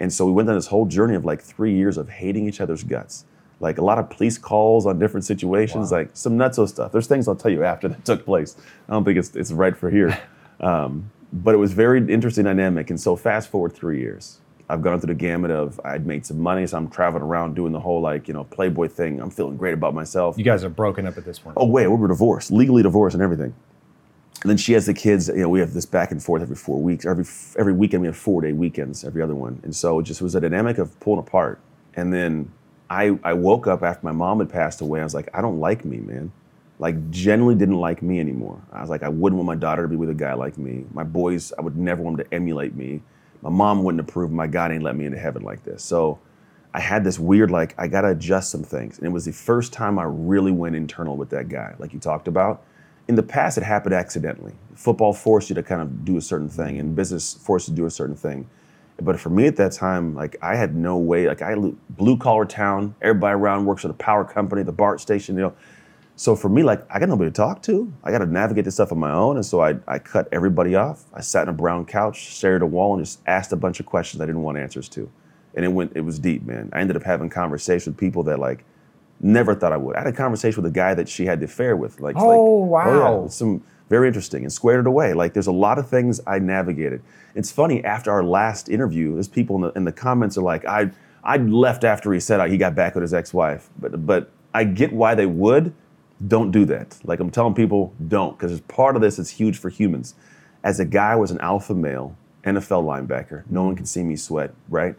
[0.00, 2.60] And so we went on this whole journey of like three years of hating each
[2.60, 3.24] other's guts.
[3.60, 6.92] like a lot of police calls on different situations, like some nutso stuff.
[6.92, 8.56] There's things I'll tell you after that took place.
[8.88, 10.18] I don't think it's it's right for here,
[10.60, 12.90] um, but it was very interesting dynamic.
[12.90, 16.40] And so fast forward three years, I've gone through the gamut of I'd made some
[16.40, 19.20] money, so I'm traveling around doing the whole like you know Playboy thing.
[19.20, 20.36] I'm feeling great about myself.
[20.36, 21.56] You guys are broken up at this point.
[21.56, 23.54] Oh wait, we were divorced, legally divorced, and everything.
[24.42, 25.28] And then she has the kids.
[25.28, 27.06] You know, we have this back and forth every four weeks.
[27.06, 27.24] Every
[27.58, 29.04] every weekend we have four day weekends.
[29.04, 31.60] Every other one, and so it just was a dynamic of pulling apart.
[31.94, 32.52] And then
[32.90, 35.00] I I woke up after my mom had passed away.
[35.00, 36.32] I was like, I don't like me, man.
[36.78, 38.60] Like genuinely didn't like me anymore.
[38.72, 40.84] I was like, I wouldn't want my daughter to be with a guy like me.
[40.92, 43.02] My boys, I would never want them to emulate me.
[43.46, 44.32] My mom wouldn't approve.
[44.32, 45.84] My God ain't let me into heaven like this.
[45.84, 46.18] So
[46.74, 48.98] I had this weird like I gotta adjust some things.
[48.98, 52.00] And it was the first time I really went internal with that guy, like you
[52.00, 52.64] talked about.
[53.06, 54.54] In the past, it happened accidentally.
[54.74, 57.80] Football forced you to kind of do a certain thing, and business forced you to
[57.80, 58.48] do a certain thing.
[59.00, 61.28] But for me at that time, like I had no way.
[61.28, 61.54] Like I
[61.90, 65.54] blue collar town, everybody around works at a power company, the BART station, you know.
[66.18, 67.92] So for me, like I got nobody to talk to.
[68.02, 70.74] I got to navigate this stuff on my own, and so I, I cut everybody
[70.74, 71.04] off.
[71.12, 73.80] I sat in a brown couch, stared at a wall, and just asked a bunch
[73.80, 75.10] of questions I didn't want answers to.
[75.54, 76.70] And it went, it was deep, man.
[76.72, 78.64] I ended up having conversations with people that like
[79.20, 79.96] never thought I would.
[79.96, 82.00] I had a conversation with a guy that she had the affair with.
[82.00, 83.22] Like, Oh, oh like, wow.
[83.22, 85.12] yeah, some very interesting, and squared it away.
[85.12, 87.02] Like, there's a lot of things I navigated.
[87.34, 90.64] It's funny after our last interview, there's people in the, in the comments are like,
[90.64, 90.90] I
[91.22, 94.92] I left after he said he got back with his ex-wife, but but I get
[94.92, 95.74] why they would.
[96.26, 96.98] Don't do that.
[97.04, 100.14] Like I'm telling people, don't, because part of this is huge for humans.
[100.64, 103.44] As a guy, was an alpha male, NFL linebacker.
[103.50, 104.96] No one can see me sweat, right?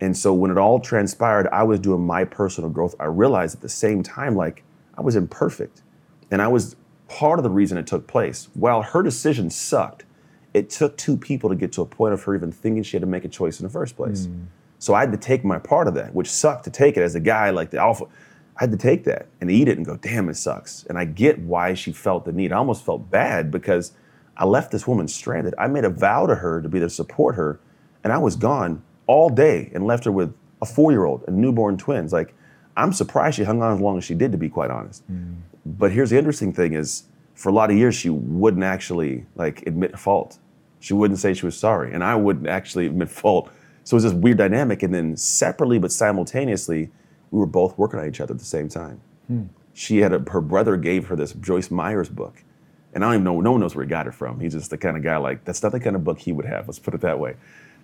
[0.00, 2.94] And so when it all transpired, I was doing my personal growth.
[2.98, 4.64] I realized at the same time, like
[4.96, 5.82] I was imperfect.
[6.30, 6.76] And I was
[7.08, 8.48] part of the reason it took place.
[8.54, 10.04] While her decision sucked,
[10.54, 13.02] it took two people to get to a point of her even thinking she had
[13.02, 14.26] to make a choice in the first place.
[14.26, 14.46] Mm.
[14.78, 17.14] So I had to take my part of that, which sucked to take it as
[17.14, 18.06] a guy like the alpha.
[18.60, 20.84] I had to take that and eat it and go, damn, it sucks.
[20.84, 22.52] And I get why she felt the need.
[22.52, 23.92] I almost felt bad because
[24.36, 25.54] I left this woman stranded.
[25.56, 27.58] I made a vow to her to be there to support her,
[28.04, 31.38] and I was gone all day and left her with a four year old and
[31.38, 32.12] newborn twins.
[32.12, 32.34] Like,
[32.76, 35.10] I'm surprised she hung on as long as she did, to be quite honest.
[35.10, 35.36] Mm.
[35.64, 37.04] But here's the interesting thing is
[37.34, 40.38] for a lot of years she wouldn't actually like admit fault.
[40.80, 41.94] She wouldn't say she was sorry.
[41.94, 43.50] And I wouldn't actually admit fault.
[43.84, 44.82] So it was this weird dynamic.
[44.82, 46.90] And then separately but simultaneously,
[47.30, 49.00] we were both working on each other at the same time.
[49.26, 49.44] Hmm.
[49.72, 52.42] She had a, her brother gave her this Joyce Meyers book.
[52.92, 54.40] And I don't even know, no one knows where he got it from.
[54.40, 56.46] He's just the kind of guy like, that's not the kind of book he would
[56.46, 56.66] have.
[56.66, 57.36] Let's put it that way.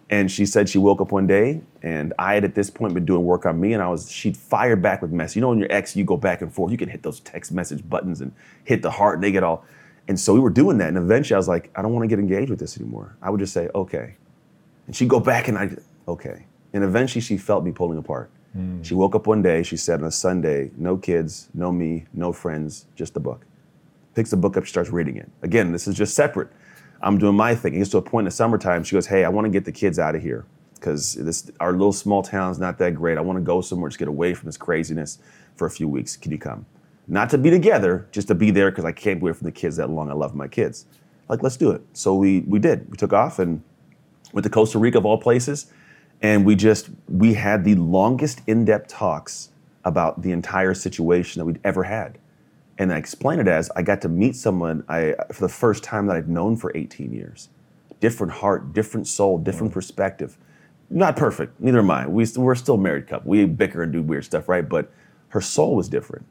[0.08, 3.04] And she said she woke up one day, and I had at this point been
[3.04, 5.34] doing work on me, and I was she'd fire back with mess.
[5.34, 7.50] You know, when your ex, you go back and forth, you can hit those text
[7.50, 8.32] message buttons and
[8.62, 9.64] hit the heart, and they get all.
[10.06, 12.08] And so we were doing that, and eventually I was like, I don't want to
[12.08, 13.16] get engaged with this anymore.
[13.20, 14.14] I would just say, okay,
[14.86, 15.76] and she'd go back, and I,
[16.06, 18.30] okay, and eventually she felt me pulling apart.
[18.56, 18.84] Mm.
[18.84, 22.32] She woke up one day, she said on a Sunday, no kids, no me, no
[22.32, 23.44] friends, just the book.
[24.14, 25.30] Picks the book up, she starts reading it.
[25.42, 26.48] Again, this is just separate.
[27.02, 27.74] I'm doing my thing.
[27.74, 28.82] It gets to a point in the summertime.
[28.82, 31.72] She goes, "Hey, I want to get the kids out of here because this our
[31.72, 33.18] little small town's not that great.
[33.18, 35.18] I want to go somewhere, just get away from this craziness
[35.56, 36.16] for a few weeks.
[36.16, 36.66] Can you come?
[37.08, 39.52] Not to be together, just to be there because I can't be away from the
[39.52, 40.10] kids that long.
[40.10, 40.86] I love my kids.
[41.28, 41.82] Like, let's do it.
[41.92, 42.90] So we we did.
[42.90, 43.62] We took off and
[44.32, 45.72] went to Costa Rica of all places,
[46.22, 49.50] and we just we had the longest in-depth talks
[49.84, 52.18] about the entire situation that we'd ever had.
[52.78, 56.06] And I explain it as I got to meet someone I for the first time
[56.06, 57.48] that I'd known for 18 years.
[58.00, 60.36] Different heart, different soul, different perspective.
[60.90, 62.06] Not perfect, neither am I.
[62.06, 63.30] We, we're still married couple.
[63.30, 64.68] We bicker and do weird stuff, right?
[64.68, 64.92] But
[65.28, 66.26] her soul was different.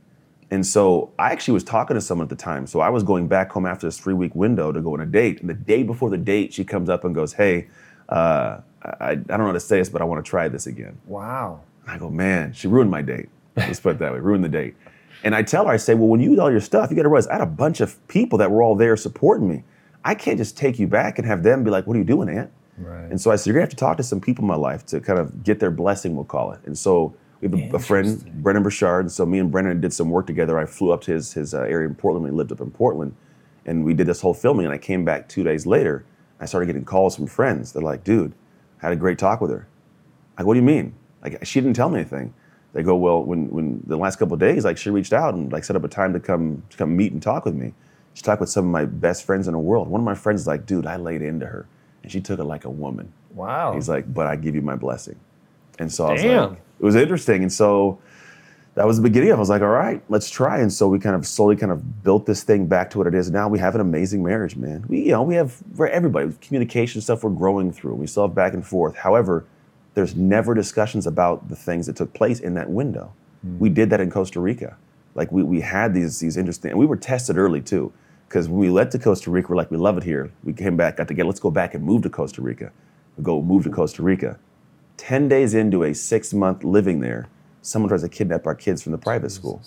[0.52, 2.68] And so I actually was talking to someone at the time.
[2.68, 5.06] So I was going back home after this three week window to go on a
[5.06, 5.42] date.
[5.42, 7.68] And the day before the date, she comes up and goes, Hey,
[8.10, 10.68] uh, I, I don't know how to say this, but I want to try this
[10.68, 10.98] again.
[11.06, 11.62] Wow.
[11.84, 13.30] And I go, man, she ruined my date.
[13.56, 14.76] Let's put it that way, ruined the date.
[15.24, 17.04] And I tell her, I say, well, when you did all your stuff, you got
[17.04, 19.64] to realize I had a bunch of people that were all there supporting me.
[20.04, 22.30] I can't just take you back and have them be like, what are you doing,
[22.30, 22.52] Ant?
[22.78, 23.10] Right.
[23.10, 24.86] And so I said, you're gonna have to talk to some people in my life
[24.88, 26.60] to kind of get their blessing, we'll call it.
[26.66, 29.06] And so we have a, a friend, Brendon Burchard.
[29.06, 30.60] And so me and Brendon did some work together.
[30.60, 32.70] I flew up to his, his uh, area in Portland when he lived up in
[32.70, 33.16] Portland.
[33.66, 34.66] And we did this whole filming.
[34.66, 36.06] And I came back two days later.
[36.40, 37.72] I started getting calls from friends.
[37.72, 38.34] They're like, dude,
[38.82, 39.68] I had a great talk with her.
[40.38, 40.94] Like, what do you mean?
[41.24, 42.34] Like, she didn't tell me anything.
[42.74, 45.52] They go, well, when, when the last couple of days, like, she reached out and
[45.52, 47.74] like set up a time to come to come meet and talk with me.
[48.14, 49.88] She talked with some of my best friends in the world.
[49.88, 51.68] One of my friends is like, dude, I laid into her,
[52.04, 53.12] and she took it like a woman.
[53.32, 53.74] Wow.
[53.74, 55.20] He's like, but I give you my blessing.
[55.80, 57.44] And so I was like, it was interesting.
[57.44, 58.00] And so
[58.76, 59.38] that was the beginning of it.
[59.38, 60.60] I was like, all right, let's try.
[60.60, 63.16] And so we kind of slowly kind of built this thing back to what it
[63.16, 63.32] is.
[63.32, 64.86] Now we have an amazing marriage, man.
[64.88, 67.96] We, you know, we have for everybody communication stuff we're growing through.
[67.96, 68.98] We still have back and forth.
[68.98, 69.46] However,
[69.94, 73.14] there's never discussions about the things that took place in that window.
[73.42, 73.60] Hmm.
[73.60, 74.76] We did that in Costa Rica.
[75.16, 77.94] Like we, we had these these interesting, and we were tested early too.
[78.28, 80.32] Because when we led to Costa Rica, we're like, we love it here.
[80.44, 82.72] We came back, got together, let's go back and move to Costa Rica.
[83.18, 84.40] We go move to Costa Rica.
[84.98, 87.28] 10 days into a six month living there,
[87.66, 89.62] someone tries to kidnap our kids from the private school.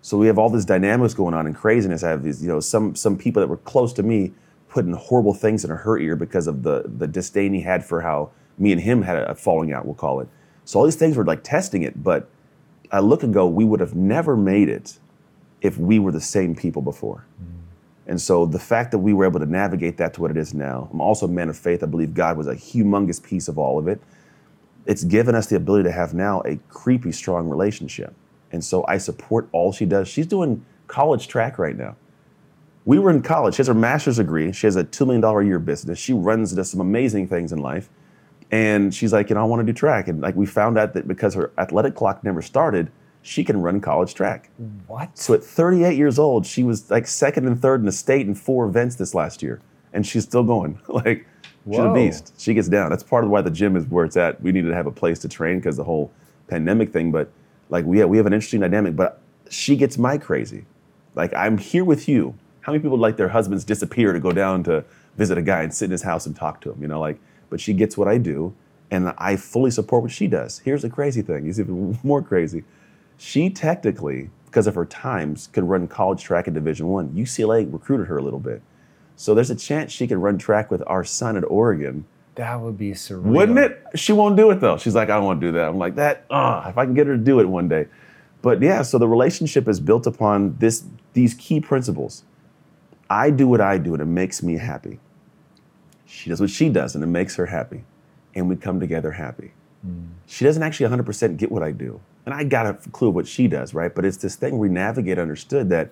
[0.00, 2.02] So we have all this dynamics going on and craziness.
[2.02, 4.32] I have these, you know, some some people that were close to me
[4.68, 8.30] putting horrible things in her ear because of the the disdain he had for how
[8.58, 10.28] me and him had a falling out, we'll call it.
[10.64, 12.28] So all these things were like testing it, but
[12.90, 14.98] I look and go, we would have never made it
[15.60, 17.24] if we were the same people before.
[17.42, 17.62] Mm.
[18.06, 20.52] And so the fact that we were able to navigate that to what it is
[20.52, 21.82] now, I'm also a man of faith.
[21.82, 24.00] I believe God was a humongous piece of all of it.
[24.86, 28.14] It's given us the ability to have now a creepy strong relationship.
[28.50, 30.08] And so I support all she does.
[30.08, 31.96] She's doing college track right now.
[32.84, 33.54] We were in college.
[33.54, 34.52] She has her master's degree.
[34.52, 35.98] She has a $2 million a year business.
[35.98, 37.88] She runs does some amazing things in life.
[38.50, 40.08] And she's like, you know, I want to do track.
[40.08, 42.90] And like we found out that because her athletic clock never started,
[43.22, 44.50] she can run college track.
[44.88, 45.16] What?
[45.16, 48.34] So at 38 years old, she was like second and third in the state in
[48.34, 49.60] four events this last year,
[49.92, 50.80] and she's still going.
[50.88, 51.26] like
[51.68, 52.34] she's a beast.
[52.38, 52.90] She gets down.
[52.90, 54.40] That's part of why the gym is where it's at.
[54.42, 56.10] We needed to have a place to train because the whole
[56.48, 57.12] pandemic thing.
[57.12, 57.30] But
[57.70, 58.96] like we have, we have an interesting dynamic.
[58.96, 59.20] But
[59.50, 60.64] she gets my crazy.
[61.14, 62.34] Like I'm here with you.
[62.62, 64.84] How many people like their husbands disappear to go down to
[65.16, 66.82] visit a guy and sit in his house and talk to him?
[66.82, 67.18] You know, like.
[67.50, 68.54] But she gets what I do,
[68.90, 70.60] and I fully support what she does.
[70.60, 71.46] Here's the crazy thing.
[71.46, 72.64] It's even more crazy
[73.22, 78.08] she technically because of her times could run college track in division one ucla recruited
[78.08, 78.60] her a little bit
[79.22, 82.04] so there's a chance she could run track with our son at oregon.
[82.34, 83.22] That would be surreal.
[83.22, 83.80] wouldn't it?
[83.94, 84.76] She won't do it though.
[84.78, 85.68] She's like i don't want to do that.
[85.68, 87.86] I'm like that ah, if i can get her to do it one day.
[88.42, 90.82] But yeah so the relationship is built upon this
[91.12, 92.24] these key principles.
[93.08, 94.98] I do what i do and it makes me happy.
[96.04, 97.84] She does what she does and it makes her happy.
[98.34, 99.52] And we come together happy.
[100.26, 102.00] She doesn't actually 100% get what I do.
[102.24, 103.92] And I got a clue of what she does, right?
[103.94, 105.90] But it's this thing we navigate understood that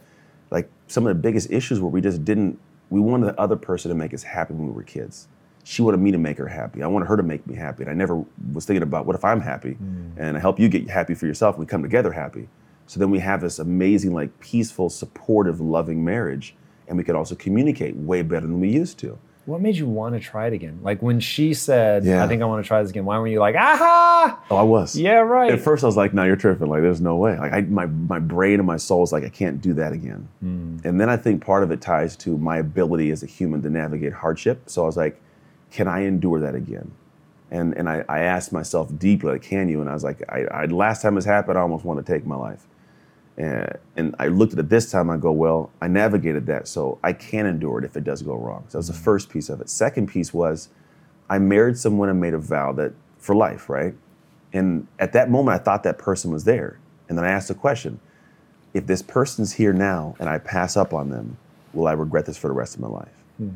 [0.51, 2.59] like some of the biggest issues where we just didn't,
[2.91, 5.29] we wanted the other person to make us happy when we were kids.
[5.62, 6.83] She wanted me to make her happy.
[6.83, 7.85] I wanted her to make me happy.
[7.85, 10.12] And I never was thinking about what if I'm happy mm.
[10.17, 12.49] and I help you get happy for yourself and we come together happy.
[12.87, 16.57] So then we have this amazing, like peaceful, supportive, loving marriage.
[16.89, 19.19] And we can also communicate way better than we used to.
[19.51, 20.78] What made you want to try it again?
[20.81, 22.24] Like when she said, Yeah.
[22.24, 24.39] I think I want to try this again, why weren't you like, aha?
[24.48, 24.94] Oh, I was.
[24.97, 25.52] Yeah, right.
[25.52, 26.68] At first, I was like, "No, you're tripping.
[26.68, 29.28] Like, there's no way." Like, I, my my brain and my soul is like, I
[29.28, 30.28] can't do that again.
[30.39, 30.78] Hmm.
[30.85, 33.70] And then I think part of it ties to my ability as a human to
[33.70, 34.62] navigate hardship.
[34.70, 35.20] So I was like,
[35.72, 36.93] "Can I endure that again?"
[37.51, 40.44] And and I, I asked myself deeply, like, "Can you?" And I was like, I,
[40.44, 42.66] I last time this happened, I almost want to take my life.
[43.41, 45.09] And, and I looked at it this time.
[45.09, 48.35] I go, well, I navigated that, so I can endure it if it does go
[48.35, 48.65] wrong.
[48.69, 49.03] So that was the mm-hmm.
[49.03, 49.71] first piece of it.
[49.71, 50.69] Second piece was,
[51.31, 53.95] I married someone and made a vow that for life, right?
[54.53, 56.79] And at that moment, I thought that person was there.
[57.09, 57.99] And then I asked the question
[58.75, 61.39] if this person's here now and I pass up on them,
[61.73, 63.09] will I regret this for the rest of my life?
[63.39, 63.51] Hmm.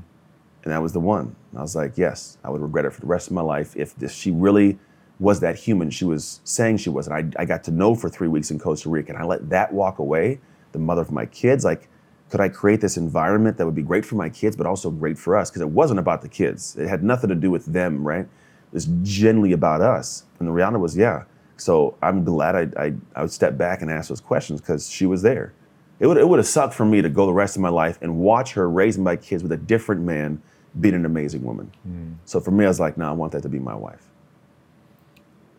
[0.65, 1.36] And that was the one.
[1.56, 3.94] I was like, yes, I would regret it for the rest of my life if
[3.97, 4.78] this, she really
[5.20, 7.07] was that human she was saying she was.
[7.07, 9.49] And I, I got to know for three weeks in Costa Rica and I let
[9.51, 10.41] that walk away,
[10.73, 11.65] the mother of my kids.
[11.65, 11.89] Like,
[12.31, 15.19] could I create this environment that would be great for my kids, but also great
[15.19, 15.51] for us?
[15.51, 16.77] Because it wasn't about the kids.
[16.77, 18.24] It had nothing to do with them, right?
[18.24, 20.24] It was generally about us.
[20.41, 21.24] And the reality was, yeah.
[21.57, 25.07] So I'm glad I, I, I would step back and ask those questions because she
[25.07, 25.53] was there.
[26.01, 27.99] It would, it would have sucked for me to go the rest of my life
[28.03, 30.43] and watch her raising my kids with a different man
[30.81, 31.70] being an amazing woman.
[31.85, 32.15] Hmm.
[32.24, 34.11] So for me, I was like, no, I want that to be my wife.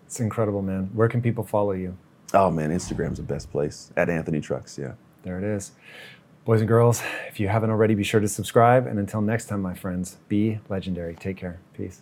[0.06, 0.90] It's incredible, man.
[0.94, 1.98] Where can people follow you?
[2.34, 3.91] Oh man, Instagram's the best place.
[3.95, 4.94] At Anthony Trucks, yeah.
[5.23, 5.72] There it is.
[6.44, 8.86] Boys and girls, if you haven't already, be sure to subscribe.
[8.86, 11.15] And until next time, my friends, be legendary.
[11.15, 11.60] Take care.
[11.73, 12.02] Peace.